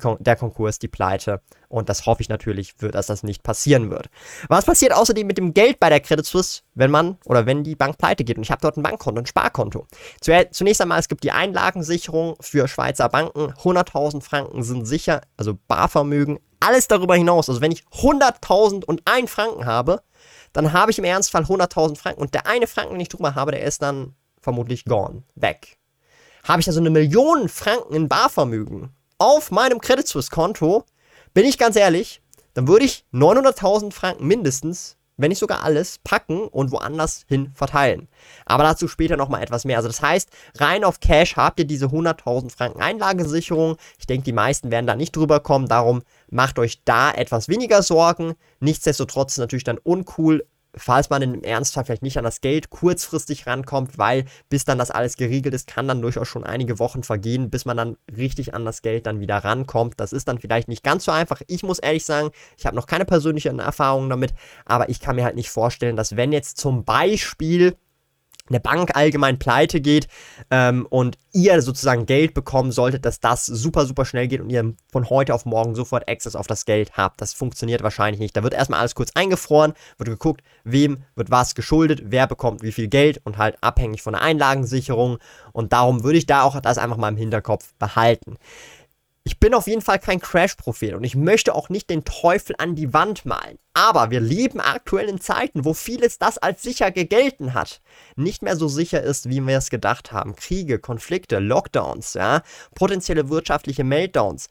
Kon 0.00 0.16
der 0.20 0.36
Konkurs, 0.36 0.78
die 0.78 0.86
Pleite. 0.86 1.40
Und 1.68 1.88
das 1.88 2.06
hoffe 2.06 2.22
ich 2.22 2.28
natürlich, 2.28 2.76
dass 2.76 3.08
das 3.08 3.24
nicht 3.24 3.42
passieren 3.42 3.90
wird. 3.90 4.10
Was 4.46 4.64
passiert 4.64 4.94
außerdem 4.94 5.26
mit 5.26 5.38
dem 5.38 5.54
Geld 5.54 5.80
bei 5.80 5.88
der 5.88 5.98
Credit 5.98 6.24
Suisse, 6.24 6.62
wenn 6.74 6.92
man 6.92 7.18
oder 7.24 7.44
wenn 7.44 7.64
die 7.64 7.74
Bank 7.74 7.98
pleite 7.98 8.22
geht? 8.22 8.36
Und 8.36 8.44
ich 8.44 8.52
habe 8.52 8.62
dort 8.62 8.76
ein 8.76 8.84
Bankkonto, 8.84 9.20
ein 9.20 9.26
Sparkonto. 9.26 9.88
Zunächst 10.20 10.80
einmal, 10.80 11.00
es 11.00 11.08
gibt 11.08 11.24
die 11.24 11.32
Einlagensicherung 11.32 12.36
für 12.38 12.68
Schweizer 12.68 13.08
Banken. 13.08 13.54
100.000 13.54 14.22
Franken 14.22 14.62
sind 14.62 14.86
sicher, 14.86 15.22
also 15.36 15.58
Barvermögen. 15.66 16.38
Alles 16.60 16.86
darüber 16.86 17.16
hinaus, 17.16 17.48
also 17.48 17.60
wenn 17.60 17.72
ich 17.72 17.82
100.000 17.92 18.84
und 18.84 19.02
einen 19.04 19.26
Franken 19.26 19.66
habe, 19.66 20.00
dann 20.52 20.72
habe 20.72 20.90
ich 20.90 20.98
im 20.98 21.04
Ernstfall 21.04 21.44
100.000 21.44 21.96
Franken 21.96 22.20
und 22.20 22.34
der 22.34 22.46
eine 22.46 22.66
Franken, 22.66 22.94
den 22.94 23.00
ich 23.00 23.08
drüber 23.08 23.34
habe, 23.34 23.52
der 23.52 23.62
ist 23.62 23.82
dann 23.82 24.14
vermutlich 24.40 24.84
gone, 24.84 25.22
weg. 25.34 25.78
Habe 26.44 26.60
ich 26.60 26.66
also 26.66 26.80
eine 26.80 26.90
Million 26.90 27.48
Franken 27.48 27.94
in 27.94 28.08
Barvermögen 28.08 28.90
auf 29.18 29.52
meinem 29.52 29.80
Credit 29.80 30.06
Suisse 30.06 30.30
Konto, 30.30 30.84
bin 31.32 31.46
ich 31.46 31.56
ganz 31.56 31.76
ehrlich, 31.76 32.20
dann 32.54 32.66
würde 32.66 32.84
ich 32.84 33.04
900.000 33.12 33.92
Franken 33.92 34.26
mindestens, 34.26 34.96
wenn 35.16 35.28
nicht 35.28 35.38
sogar 35.38 35.62
alles, 35.62 35.98
packen 36.02 36.48
und 36.48 36.72
woanders 36.72 37.24
hin 37.28 37.52
verteilen. 37.54 38.08
Aber 38.46 38.64
dazu 38.64 38.88
später 38.88 39.16
nochmal 39.16 39.42
etwas 39.42 39.64
mehr. 39.64 39.76
Also 39.76 39.88
das 39.88 40.02
heißt, 40.02 40.28
rein 40.58 40.82
auf 40.82 40.98
Cash 40.98 41.36
habt 41.36 41.60
ihr 41.60 41.66
diese 41.66 41.86
100.000 41.86 42.50
Franken 42.50 42.80
Einlagensicherung. 42.80 43.76
Ich 43.98 44.06
denke, 44.06 44.24
die 44.24 44.32
meisten 44.32 44.72
werden 44.72 44.88
da 44.88 44.96
nicht 44.96 45.14
drüber 45.14 45.38
kommen. 45.38 45.68
Darum 45.68 46.02
macht 46.32 46.58
euch 46.58 46.82
da 46.84 47.12
etwas 47.12 47.48
weniger 47.48 47.82
Sorgen. 47.82 48.34
Nichtsdestotrotz 48.60 49.38
natürlich 49.38 49.64
dann 49.64 49.78
uncool, 49.78 50.46
falls 50.74 51.10
man 51.10 51.20
im 51.20 51.42
Ernstfall 51.42 51.84
vielleicht 51.84 52.02
nicht 52.02 52.16
an 52.16 52.24
das 52.24 52.40
Geld 52.40 52.70
kurzfristig 52.70 53.46
rankommt, 53.46 53.98
weil 53.98 54.24
bis 54.48 54.64
dann 54.64 54.78
das 54.78 54.90
alles 54.90 55.16
geregelt 55.16 55.54
ist, 55.54 55.66
kann 55.66 55.86
dann 55.86 56.00
durchaus 56.00 56.28
schon 56.28 56.44
einige 56.44 56.78
Wochen 56.78 57.02
vergehen, 57.02 57.50
bis 57.50 57.66
man 57.66 57.76
dann 57.76 57.96
richtig 58.16 58.54
an 58.54 58.64
das 58.64 58.80
Geld 58.80 59.06
dann 59.06 59.20
wieder 59.20 59.36
rankommt. 59.38 60.00
Das 60.00 60.14
ist 60.14 60.28
dann 60.28 60.38
vielleicht 60.38 60.68
nicht 60.68 60.82
ganz 60.82 61.04
so 61.04 61.12
einfach. 61.12 61.42
Ich 61.46 61.62
muss 61.62 61.78
ehrlich 61.78 62.06
sagen, 62.06 62.30
ich 62.56 62.64
habe 62.64 62.76
noch 62.76 62.86
keine 62.86 63.04
persönlichen 63.04 63.58
Erfahrungen 63.58 64.08
damit, 64.08 64.32
aber 64.64 64.88
ich 64.88 65.00
kann 65.00 65.16
mir 65.16 65.24
halt 65.24 65.36
nicht 65.36 65.50
vorstellen, 65.50 65.96
dass 65.96 66.16
wenn 66.16 66.32
jetzt 66.32 66.56
zum 66.56 66.84
Beispiel 66.84 67.76
eine 68.48 68.60
Bank 68.60 68.96
allgemein 68.96 69.38
pleite 69.38 69.80
geht 69.80 70.08
ähm, 70.50 70.86
und 70.90 71.16
ihr 71.32 71.62
sozusagen 71.62 72.06
Geld 72.06 72.34
bekommen 72.34 72.72
solltet, 72.72 73.04
dass 73.04 73.20
das 73.20 73.46
super, 73.46 73.86
super 73.86 74.04
schnell 74.04 74.28
geht 74.28 74.40
und 74.40 74.50
ihr 74.50 74.74
von 74.90 75.08
heute 75.08 75.34
auf 75.34 75.46
morgen 75.46 75.74
sofort 75.74 76.08
Access 76.08 76.36
auf 76.36 76.46
das 76.46 76.64
Geld 76.64 76.96
habt. 76.96 77.20
Das 77.20 77.32
funktioniert 77.32 77.82
wahrscheinlich 77.82 78.20
nicht. 78.20 78.36
Da 78.36 78.42
wird 78.42 78.54
erstmal 78.54 78.80
alles 78.80 78.94
kurz 78.94 79.12
eingefroren, 79.14 79.74
wird 79.96 80.10
geguckt, 80.10 80.42
wem 80.64 81.04
wird 81.14 81.30
was 81.30 81.54
geschuldet, 81.54 82.02
wer 82.06 82.26
bekommt 82.26 82.62
wie 82.62 82.72
viel 82.72 82.88
Geld 82.88 83.20
und 83.24 83.38
halt 83.38 83.56
abhängig 83.60 84.02
von 84.02 84.12
der 84.12 84.22
Einlagensicherung. 84.22 85.18
Und 85.52 85.72
darum 85.72 86.04
würde 86.04 86.18
ich 86.18 86.26
da 86.26 86.42
auch 86.42 86.60
das 86.60 86.78
einfach 86.78 86.96
mal 86.96 87.08
im 87.08 87.16
Hinterkopf 87.16 87.72
behalten 87.78 88.36
ich 89.24 89.38
bin 89.38 89.54
auf 89.54 89.68
jeden 89.68 89.82
Fall 89.82 90.00
kein 90.00 90.20
Crash-Prophet 90.20 90.94
und 90.94 91.04
ich 91.04 91.14
möchte 91.14 91.54
auch 91.54 91.68
nicht 91.68 91.90
den 91.90 92.04
Teufel 92.04 92.56
an 92.58 92.74
die 92.74 92.92
Wand 92.92 93.24
malen. 93.24 93.58
Aber 93.72 94.10
wir 94.10 94.20
leben 94.20 94.60
aktuell 94.60 95.08
in 95.08 95.20
Zeiten, 95.20 95.64
wo 95.64 95.74
vieles 95.74 96.18
das 96.18 96.38
als 96.38 96.62
sicher 96.62 96.90
gegelten 96.90 97.54
hat, 97.54 97.80
nicht 98.16 98.42
mehr 98.42 98.56
so 98.56 98.66
sicher 98.66 99.00
ist, 99.00 99.28
wie 99.28 99.40
wir 99.40 99.58
es 99.58 99.70
gedacht 99.70 100.10
haben. 100.10 100.34
Kriege, 100.34 100.80
Konflikte, 100.80 101.38
Lockdowns, 101.38 102.14
ja, 102.14 102.42
potenzielle 102.74 103.28
wirtschaftliche 103.28 103.84
Meltdowns. 103.84 104.48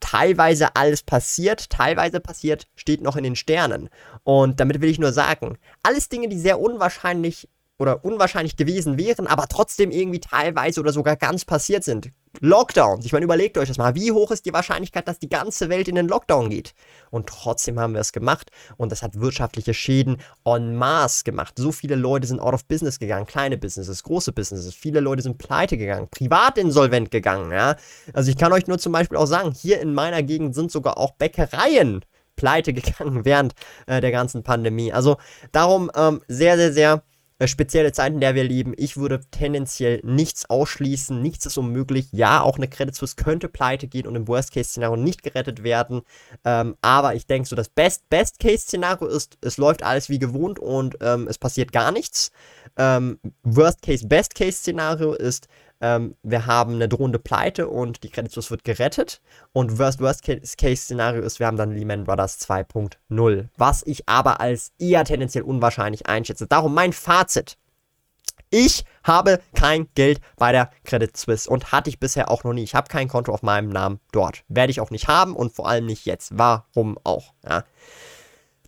Teilweise 0.00 0.74
alles 0.74 1.02
passiert, 1.02 1.68
teilweise 1.70 2.20
passiert, 2.20 2.66
steht 2.76 3.02
noch 3.02 3.16
in 3.16 3.24
den 3.24 3.36
Sternen. 3.36 3.90
Und 4.22 4.58
damit 4.58 4.80
will 4.80 4.90
ich 4.90 4.98
nur 4.98 5.12
sagen, 5.12 5.58
alles 5.82 6.08
Dinge, 6.08 6.28
die 6.28 6.38
sehr 6.38 6.60
unwahrscheinlich 6.60 7.48
oder 7.78 8.04
unwahrscheinlich 8.04 8.56
gewesen 8.56 8.98
wären, 8.98 9.26
aber 9.26 9.48
trotzdem 9.48 9.90
irgendwie 9.90 10.20
teilweise 10.20 10.80
oder 10.80 10.92
sogar 10.92 11.16
ganz 11.16 11.44
passiert 11.44 11.84
sind. 11.84 12.10
Lockdowns. 12.40 13.04
Ich 13.04 13.12
meine, 13.12 13.24
überlegt 13.24 13.58
euch 13.58 13.68
das 13.68 13.78
mal. 13.78 13.94
Wie 13.94 14.12
hoch 14.12 14.30
ist 14.30 14.46
die 14.46 14.52
Wahrscheinlichkeit, 14.52 15.08
dass 15.08 15.18
die 15.18 15.28
ganze 15.28 15.68
Welt 15.68 15.88
in 15.88 15.94
den 15.94 16.08
Lockdown 16.08 16.50
geht? 16.50 16.74
Und 17.10 17.28
trotzdem 17.28 17.78
haben 17.78 17.94
wir 17.94 18.00
es 18.00 18.12
gemacht 18.12 18.50
und 18.76 18.92
das 18.92 19.02
hat 19.02 19.20
wirtschaftliche 19.20 19.74
Schäden 19.74 20.18
en 20.44 20.76
masse 20.76 21.24
gemacht. 21.24 21.54
So 21.56 21.72
viele 21.72 21.94
Leute 21.94 22.26
sind 22.26 22.40
out 22.40 22.54
of 22.54 22.66
business 22.66 22.98
gegangen. 22.98 23.26
Kleine 23.26 23.56
Businesses, 23.56 24.02
große 24.02 24.32
Businesses. 24.32 24.74
Viele 24.74 25.00
Leute 25.00 25.22
sind 25.22 25.38
pleite 25.38 25.76
gegangen, 25.76 26.08
privat 26.10 26.58
insolvent 26.58 27.10
gegangen. 27.10 27.52
Ja? 27.52 27.76
Also 28.12 28.30
ich 28.30 28.36
kann 28.36 28.52
euch 28.52 28.66
nur 28.66 28.78
zum 28.78 28.92
Beispiel 28.92 29.18
auch 29.18 29.26
sagen, 29.26 29.52
hier 29.52 29.80
in 29.80 29.94
meiner 29.94 30.22
Gegend 30.22 30.54
sind 30.54 30.70
sogar 30.70 30.98
auch 30.98 31.12
Bäckereien 31.12 32.04
pleite 32.36 32.72
gegangen 32.72 33.24
während 33.24 33.54
äh, 33.86 34.00
der 34.00 34.10
ganzen 34.10 34.42
Pandemie. 34.42 34.92
Also 34.92 35.16
darum 35.52 35.90
ähm, 35.94 36.20
sehr, 36.28 36.56
sehr, 36.56 36.72
sehr 36.72 37.02
spezielle 37.46 37.92
Zeiten, 37.92 38.16
in 38.16 38.20
der 38.20 38.34
wir 38.34 38.44
leben. 38.44 38.74
Ich 38.76 38.96
würde 38.96 39.20
tendenziell 39.30 40.00
nichts 40.04 40.48
ausschließen, 40.48 41.20
nichts 41.20 41.46
ist 41.46 41.58
unmöglich. 41.58 42.08
Ja, 42.12 42.40
auch 42.40 42.56
eine 42.56 42.68
Credit 42.68 42.94
Suisse 42.94 43.16
könnte 43.16 43.48
pleite 43.48 43.88
gehen 43.88 44.06
und 44.06 44.14
im 44.14 44.28
Worst-Case-Szenario 44.28 44.96
nicht 44.96 45.22
gerettet 45.22 45.64
werden. 45.64 46.02
Ähm, 46.44 46.76
aber 46.80 47.14
ich 47.14 47.26
denke 47.26 47.48
so, 47.48 47.56
das 47.56 47.68
Best-Case-Szenario 47.68 49.08
ist, 49.08 49.36
es 49.40 49.56
läuft 49.56 49.82
alles 49.82 50.08
wie 50.08 50.18
gewohnt 50.18 50.58
und 50.58 50.96
ähm, 51.00 51.26
es 51.28 51.38
passiert 51.38 51.72
gar 51.72 51.90
nichts. 51.90 52.30
Ähm, 52.76 53.18
Worst-Case, 53.42 54.06
Best-Case-Szenario 54.06 55.12
ist, 55.14 55.48
ähm, 55.84 56.16
wir 56.22 56.46
haben 56.46 56.76
eine 56.76 56.88
drohende 56.88 57.18
Pleite 57.18 57.68
und 57.68 58.02
die 58.04 58.08
Credit 58.08 58.32
Suisse 58.32 58.48
wird 58.48 58.64
gerettet. 58.64 59.20
Und 59.52 59.78
Worst-Worst-Case-Szenario 59.78 61.20
ist, 61.20 61.40
wir 61.40 61.46
haben 61.46 61.58
dann 61.58 61.72
Lehman 61.72 62.04
Brothers 62.04 62.40
2.0. 62.40 63.48
Was 63.58 63.82
ich 63.84 64.08
aber 64.08 64.40
als 64.40 64.72
eher 64.78 65.04
tendenziell 65.04 65.44
unwahrscheinlich 65.44 66.06
einschätze. 66.06 66.46
Darum 66.46 66.72
mein 66.72 66.94
Fazit. 66.94 67.58
Ich 68.48 68.84
habe 69.02 69.40
kein 69.54 69.88
Geld 69.94 70.20
bei 70.36 70.52
der 70.52 70.70
Credit 70.84 71.14
Suisse 71.14 71.50
und 71.50 71.70
hatte 71.70 71.90
ich 71.90 72.00
bisher 72.00 72.30
auch 72.30 72.44
noch 72.44 72.54
nie. 72.54 72.62
Ich 72.62 72.74
habe 72.74 72.88
kein 72.88 73.08
Konto 73.08 73.32
auf 73.32 73.42
meinem 73.42 73.68
Namen 73.68 74.00
dort. 74.10 74.42
Werde 74.48 74.70
ich 74.70 74.80
auch 74.80 74.90
nicht 74.90 75.08
haben 75.08 75.36
und 75.36 75.52
vor 75.52 75.68
allem 75.68 75.84
nicht 75.84 76.06
jetzt. 76.06 76.30
Warum 76.38 76.98
auch? 77.04 77.34
Ja. 77.46 77.64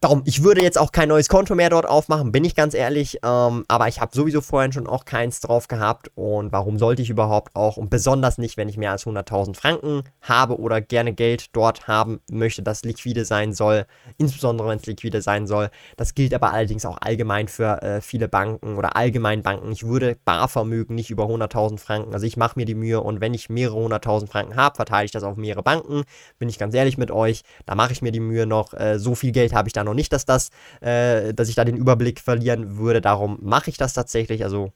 Darum, 0.06 0.22
ich 0.24 0.44
würde 0.44 0.62
jetzt 0.62 0.78
auch 0.78 0.92
kein 0.92 1.08
neues 1.08 1.28
Konto 1.28 1.56
mehr 1.56 1.68
dort 1.68 1.84
aufmachen, 1.84 2.30
bin 2.30 2.44
ich 2.44 2.54
ganz 2.54 2.74
ehrlich. 2.74 3.18
Ähm, 3.24 3.64
aber 3.66 3.88
ich 3.88 4.00
habe 4.00 4.14
sowieso 4.14 4.40
vorhin 4.40 4.70
schon 4.70 4.86
auch 4.86 5.04
keins 5.04 5.40
drauf 5.40 5.66
gehabt. 5.66 6.12
Und 6.14 6.52
warum 6.52 6.78
sollte 6.78 7.02
ich 7.02 7.10
überhaupt 7.10 7.56
auch? 7.56 7.76
Und 7.76 7.90
besonders 7.90 8.38
nicht, 8.38 8.56
wenn 8.56 8.68
ich 8.68 8.76
mehr 8.76 8.92
als 8.92 9.04
100.000 9.04 9.56
Franken 9.56 10.04
habe 10.22 10.60
oder 10.60 10.80
gerne 10.80 11.12
Geld 11.12 11.56
dort 11.56 11.88
haben 11.88 12.20
möchte, 12.30 12.62
das 12.62 12.84
liquide 12.84 13.24
sein 13.24 13.52
soll. 13.52 13.84
Insbesondere, 14.16 14.68
wenn 14.68 14.78
es 14.78 14.86
liquide 14.86 15.22
sein 15.22 15.48
soll. 15.48 15.70
Das 15.96 16.14
gilt 16.14 16.34
aber 16.34 16.52
allerdings 16.52 16.86
auch 16.86 16.98
allgemein 17.00 17.48
für 17.48 17.82
äh, 17.82 18.00
viele 18.00 18.28
Banken 18.28 18.76
oder 18.76 18.94
allgemein 18.94 19.42
Banken. 19.42 19.72
Ich 19.72 19.88
würde 19.88 20.16
Barvermögen 20.24 20.94
nicht 20.94 21.10
über 21.10 21.24
100.000 21.24 21.80
Franken. 21.80 22.14
Also 22.14 22.26
ich 22.26 22.36
mache 22.36 22.56
mir 22.56 22.64
die 22.64 22.76
Mühe 22.76 23.00
und 23.00 23.20
wenn 23.20 23.34
ich 23.34 23.48
mehrere 23.48 23.80
100.000 23.80 24.28
Franken 24.28 24.54
habe, 24.54 24.76
verteile 24.76 25.06
ich 25.06 25.10
das 25.10 25.24
auf 25.24 25.36
mehrere 25.36 25.64
Banken. 25.64 26.04
Bin 26.38 26.48
ich 26.48 26.60
ganz 26.60 26.76
ehrlich 26.76 26.96
mit 26.96 27.10
euch. 27.10 27.42
Da 27.64 27.74
mache 27.74 27.90
ich 27.90 28.02
mir 28.02 28.12
die 28.12 28.20
Mühe 28.20 28.46
noch. 28.46 28.72
Äh, 28.72 29.00
so 29.00 29.16
viel 29.16 29.32
Geld 29.32 29.52
habe 29.52 29.68
ich 29.68 29.72
dann 29.72 29.86
noch 29.86 29.95
nicht, 29.96 30.12
dass 30.12 30.24
das, 30.24 30.50
äh, 30.80 31.34
dass 31.34 31.48
ich 31.48 31.56
da 31.56 31.64
den 31.64 31.76
Überblick 31.76 32.20
verlieren 32.20 32.76
würde. 32.76 33.00
Darum 33.00 33.38
mache 33.42 33.70
ich 33.70 33.78
das 33.78 33.94
tatsächlich. 33.94 34.44
Also 34.44 34.72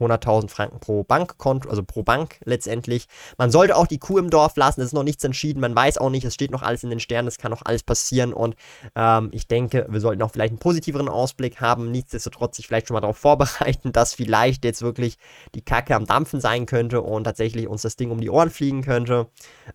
100.000 0.00 0.48
Franken 0.48 0.80
pro 0.80 1.04
Bankkonto, 1.04 1.68
also 1.68 1.82
pro 1.82 2.02
Bank 2.02 2.40
letztendlich. 2.44 3.08
Man 3.36 3.50
sollte 3.50 3.76
auch 3.76 3.86
die 3.86 3.98
Kuh 3.98 4.18
im 4.18 4.30
Dorf 4.30 4.56
lassen, 4.56 4.80
es 4.80 4.88
ist 4.88 4.92
noch 4.92 5.02
nichts 5.02 5.24
entschieden, 5.24 5.60
man 5.60 5.74
weiß 5.74 5.98
auch 5.98 6.10
nicht, 6.10 6.24
es 6.24 6.34
steht 6.34 6.50
noch 6.50 6.62
alles 6.62 6.84
in 6.84 6.90
den 6.90 7.00
Sternen, 7.00 7.28
es 7.28 7.38
kann 7.38 7.50
noch 7.50 7.62
alles 7.64 7.82
passieren 7.82 8.32
und 8.32 8.54
ähm, 8.94 9.30
ich 9.32 9.48
denke, 9.48 9.86
wir 9.88 10.00
sollten 10.00 10.22
auch 10.22 10.30
vielleicht 10.30 10.52
einen 10.52 10.58
positiveren 10.58 11.08
Ausblick 11.08 11.60
haben, 11.60 11.90
nichtsdestotrotz 11.90 12.56
sich 12.56 12.66
vielleicht 12.66 12.88
schon 12.88 12.94
mal 12.94 13.00
darauf 13.00 13.18
vorbereiten, 13.28 13.92
dass 13.92 14.14
vielleicht 14.14 14.64
jetzt 14.64 14.82
wirklich 14.82 15.18
die 15.54 15.62
Kacke 15.62 15.94
am 15.94 16.06
Dampfen 16.06 16.40
sein 16.40 16.66
könnte 16.66 17.02
und 17.02 17.24
tatsächlich 17.24 17.68
uns 17.68 17.82
das 17.82 17.96
Ding 17.96 18.10
um 18.10 18.20
die 18.20 18.30
Ohren 18.30 18.50
fliegen 18.50 18.82
könnte. 18.82 19.28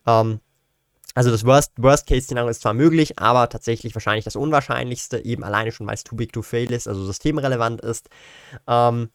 Ähm, 0.07 0.39
also 1.13 1.29
das 1.29 1.45
Worst-Case-Szenario 1.45 2.49
ist 2.49 2.61
zwar 2.61 2.73
möglich, 2.73 3.19
aber 3.19 3.49
tatsächlich 3.49 3.95
wahrscheinlich 3.95 4.25
das 4.25 4.35
Unwahrscheinlichste, 4.35 5.23
eben 5.23 5.43
alleine 5.43 5.71
schon, 5.71 5.85
weil 5.85 5.95
es 5.95 6.03
too 6.03 6.15
big 6.15 6.33
to 6.33 6.41
fail 6.41 6.71
ist, 6.71 6.87
also 6.87 7.05
systemrelevant 7.05 7.81
ist. 7.81 8.09
Ähm, 8.67 9.09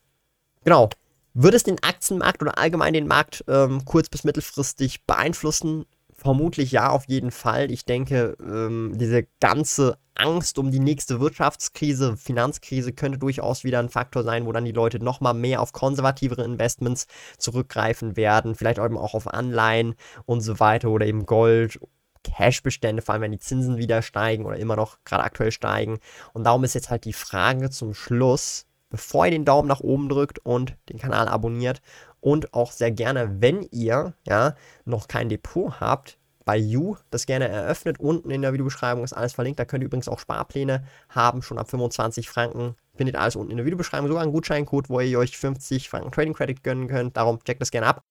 genau. 0.64 0.88
Wird 1.34 1.54
es 1.54 1.62
den 1.62 1.82
Aktienmarkt 1.82 2.42
oder 2.42 2.58
allgemein 2.58 2.94
den 2.94 3.06
Markt 3.06 3.44
ähm, 3.48 3.84
kurz- 3.84 4.08
bis 4.08 4.24
mittelfristig 4.24 5.04
beeinflussen? 5.06 5.84
Vermutlich 6.16 6.72
ja, 6.72 6.90
auf 6.90 7.04
jeden 7.06 7.30
Fall. 7.30 7.70
Ich 7.70 7.84
denke, 7.84 8.36
ähm, 8.40 8.92
diese 8.96 9.26
ganze 9.40 9.98
Angst 10.18 10.58
um 10.58 10.70
die 10.70 10.80
nächste 10.80 11.20
Wirtschaftskrise, 11.20 12.16
Finanzkrise 12.16 12.92
könnte 12.92 13.18
durchaus 13.18 13.64
wieder 13.64 13.78
ein 13.78 13.88
Faktor 13.88 14.24
sein, 14.24 14.46
wo 14.46 14.52
dann 14.52 14.64
die 14.64 14.72
Leute 14.72 15.02
nochmal 15.02 15.34
mehr 15.34 15.62
auf 15.62 15.72
konservativere 15.72 16.44
Investments 16.44 17.06
zurückgreifen 17.38 18.16
werden, 18.16 18.54
vielleicht 18.54 18.78
eben 18.78 18.98
auch 18.98 19.14
auf 19.14 19.32
Anleihen 19.32 19.94
und 20.26 20.40
so 20.40 20.60
weiter 20.60 20.90
oder 20.90 21.06
eben 21.06 21.26
Gold 21.26 21.78
Cashbestände, 22.24 23.02
vor 23.02 23.14
allem 23.14 23.22
wenn 23.22 23.32
die 23.32 23.38
Zinsen 23.38 23.78
wieder 23.78 24.02
steigen 24.02 24.44
oder 24.44 24.56
immer 24.56 24.76
noch 24.76 24.98
gerade 25.04 25.24
aktuell 25.24 25.52
steigen. 25.52 25.98
Und 26.32 26.44
darum 26.44 26.64
ist 26.64 26.74
jetzt 26.74 26.90
halt 26.90 27.04
die 27.04 27.12
Frage 27.12 27.70
zum 27.70 27.94
Schluss, 27.94 28.66
bevor 28.90 29.26
ihr 29.26 29.30
den 29.30 29.44
Daumen 29.44 29.68
nach 29.68 29.80
oben 29.80 30.08
drückt 30.08 30.38
und 30.40 30.76
den 30.88 30.98
Kanal 30.98 31.28
abonniert 31.28 31.80
und 32.20 32.54
auch 32.54 32.72
sehr 32.72 32.90
gerne, 32.90 33.40
wenn 33.40 33.62
ihr 33.70 34.14
ja 34.26 34.54
noch 34.84 35.08
kein 35.08 35.28
Depot 35.28 35.80
habt, 35.80 36.18
bei 36.48 36.56
You 36.56 36.96
das 37.10 37.26
gerne 37.26 37.46
eröffnet. 37.46 38.00
Unten 38.00 38.30
in 38.30 38.40
der 38.40 38.54
Videobeschreibung 38.54 39.04
ist 39.04 39.12
alles 39.12 39.34
verlinkt. 39.34 39.60
Da 39.60 39.66
könnt 39.66 39.82
ihr 39.82 39.86
übrigens 39.88 40.08
auch 40.08 40.18
Sparpläne 40.18 40.82
haben, 41.10 41.42
schon 41.42 41.58
ab 41.58 41.68
25 41.68 42.30
Franken. 42.30 42.74
Findet 42.94 43.16
alles 43.16 43.36
unten 43.36 43.50
in 43.50 43.58
der 43.58 43.66
Videobeschreibung. 43.66 44.08
Sogar 44.08 44.22
einen 44.22 44.32
Gutscheincode, 44.32 44.88
wo 44.88 44.98
ihr 44.98 45.18
euch 45.18 45.36
50 45.36 45.90
Franken 45.90 46.10
Trading 46.10 46.32
Credit 46.32 46.64
gönnen 46.64 46.88
könnt. 46.88 47.18
Darum 47.18 47.38
checkt 47.44 47.60
das 47.60 47.70
gerne 47.70 47.88
ab. 47.88 48.02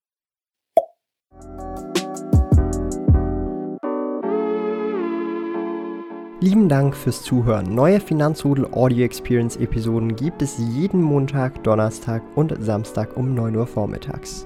Lieben 6.40 6.70
Dank 6.70 6.96
fürs 6.96 7.24
Zuhören. 7.24 7.74
Neue 7.74 8.00
Finanzrudel 8.00 8.68
Audio 8.72 9.04
Experience 9.04 9.56
Episoden 9.56 10.16
gibt 10.16 10.44
es 10.44 10.60
jeden 10.60 11.02
Montag, 11.02 11.64
Donnerstag 11.64 12.22
und 12.36 12.54
Samstag 12.64 13.18
um 13.18 13.34
9 13.34 13.56
Uhr 13.56 13.66
vormittags. 13.66 14.46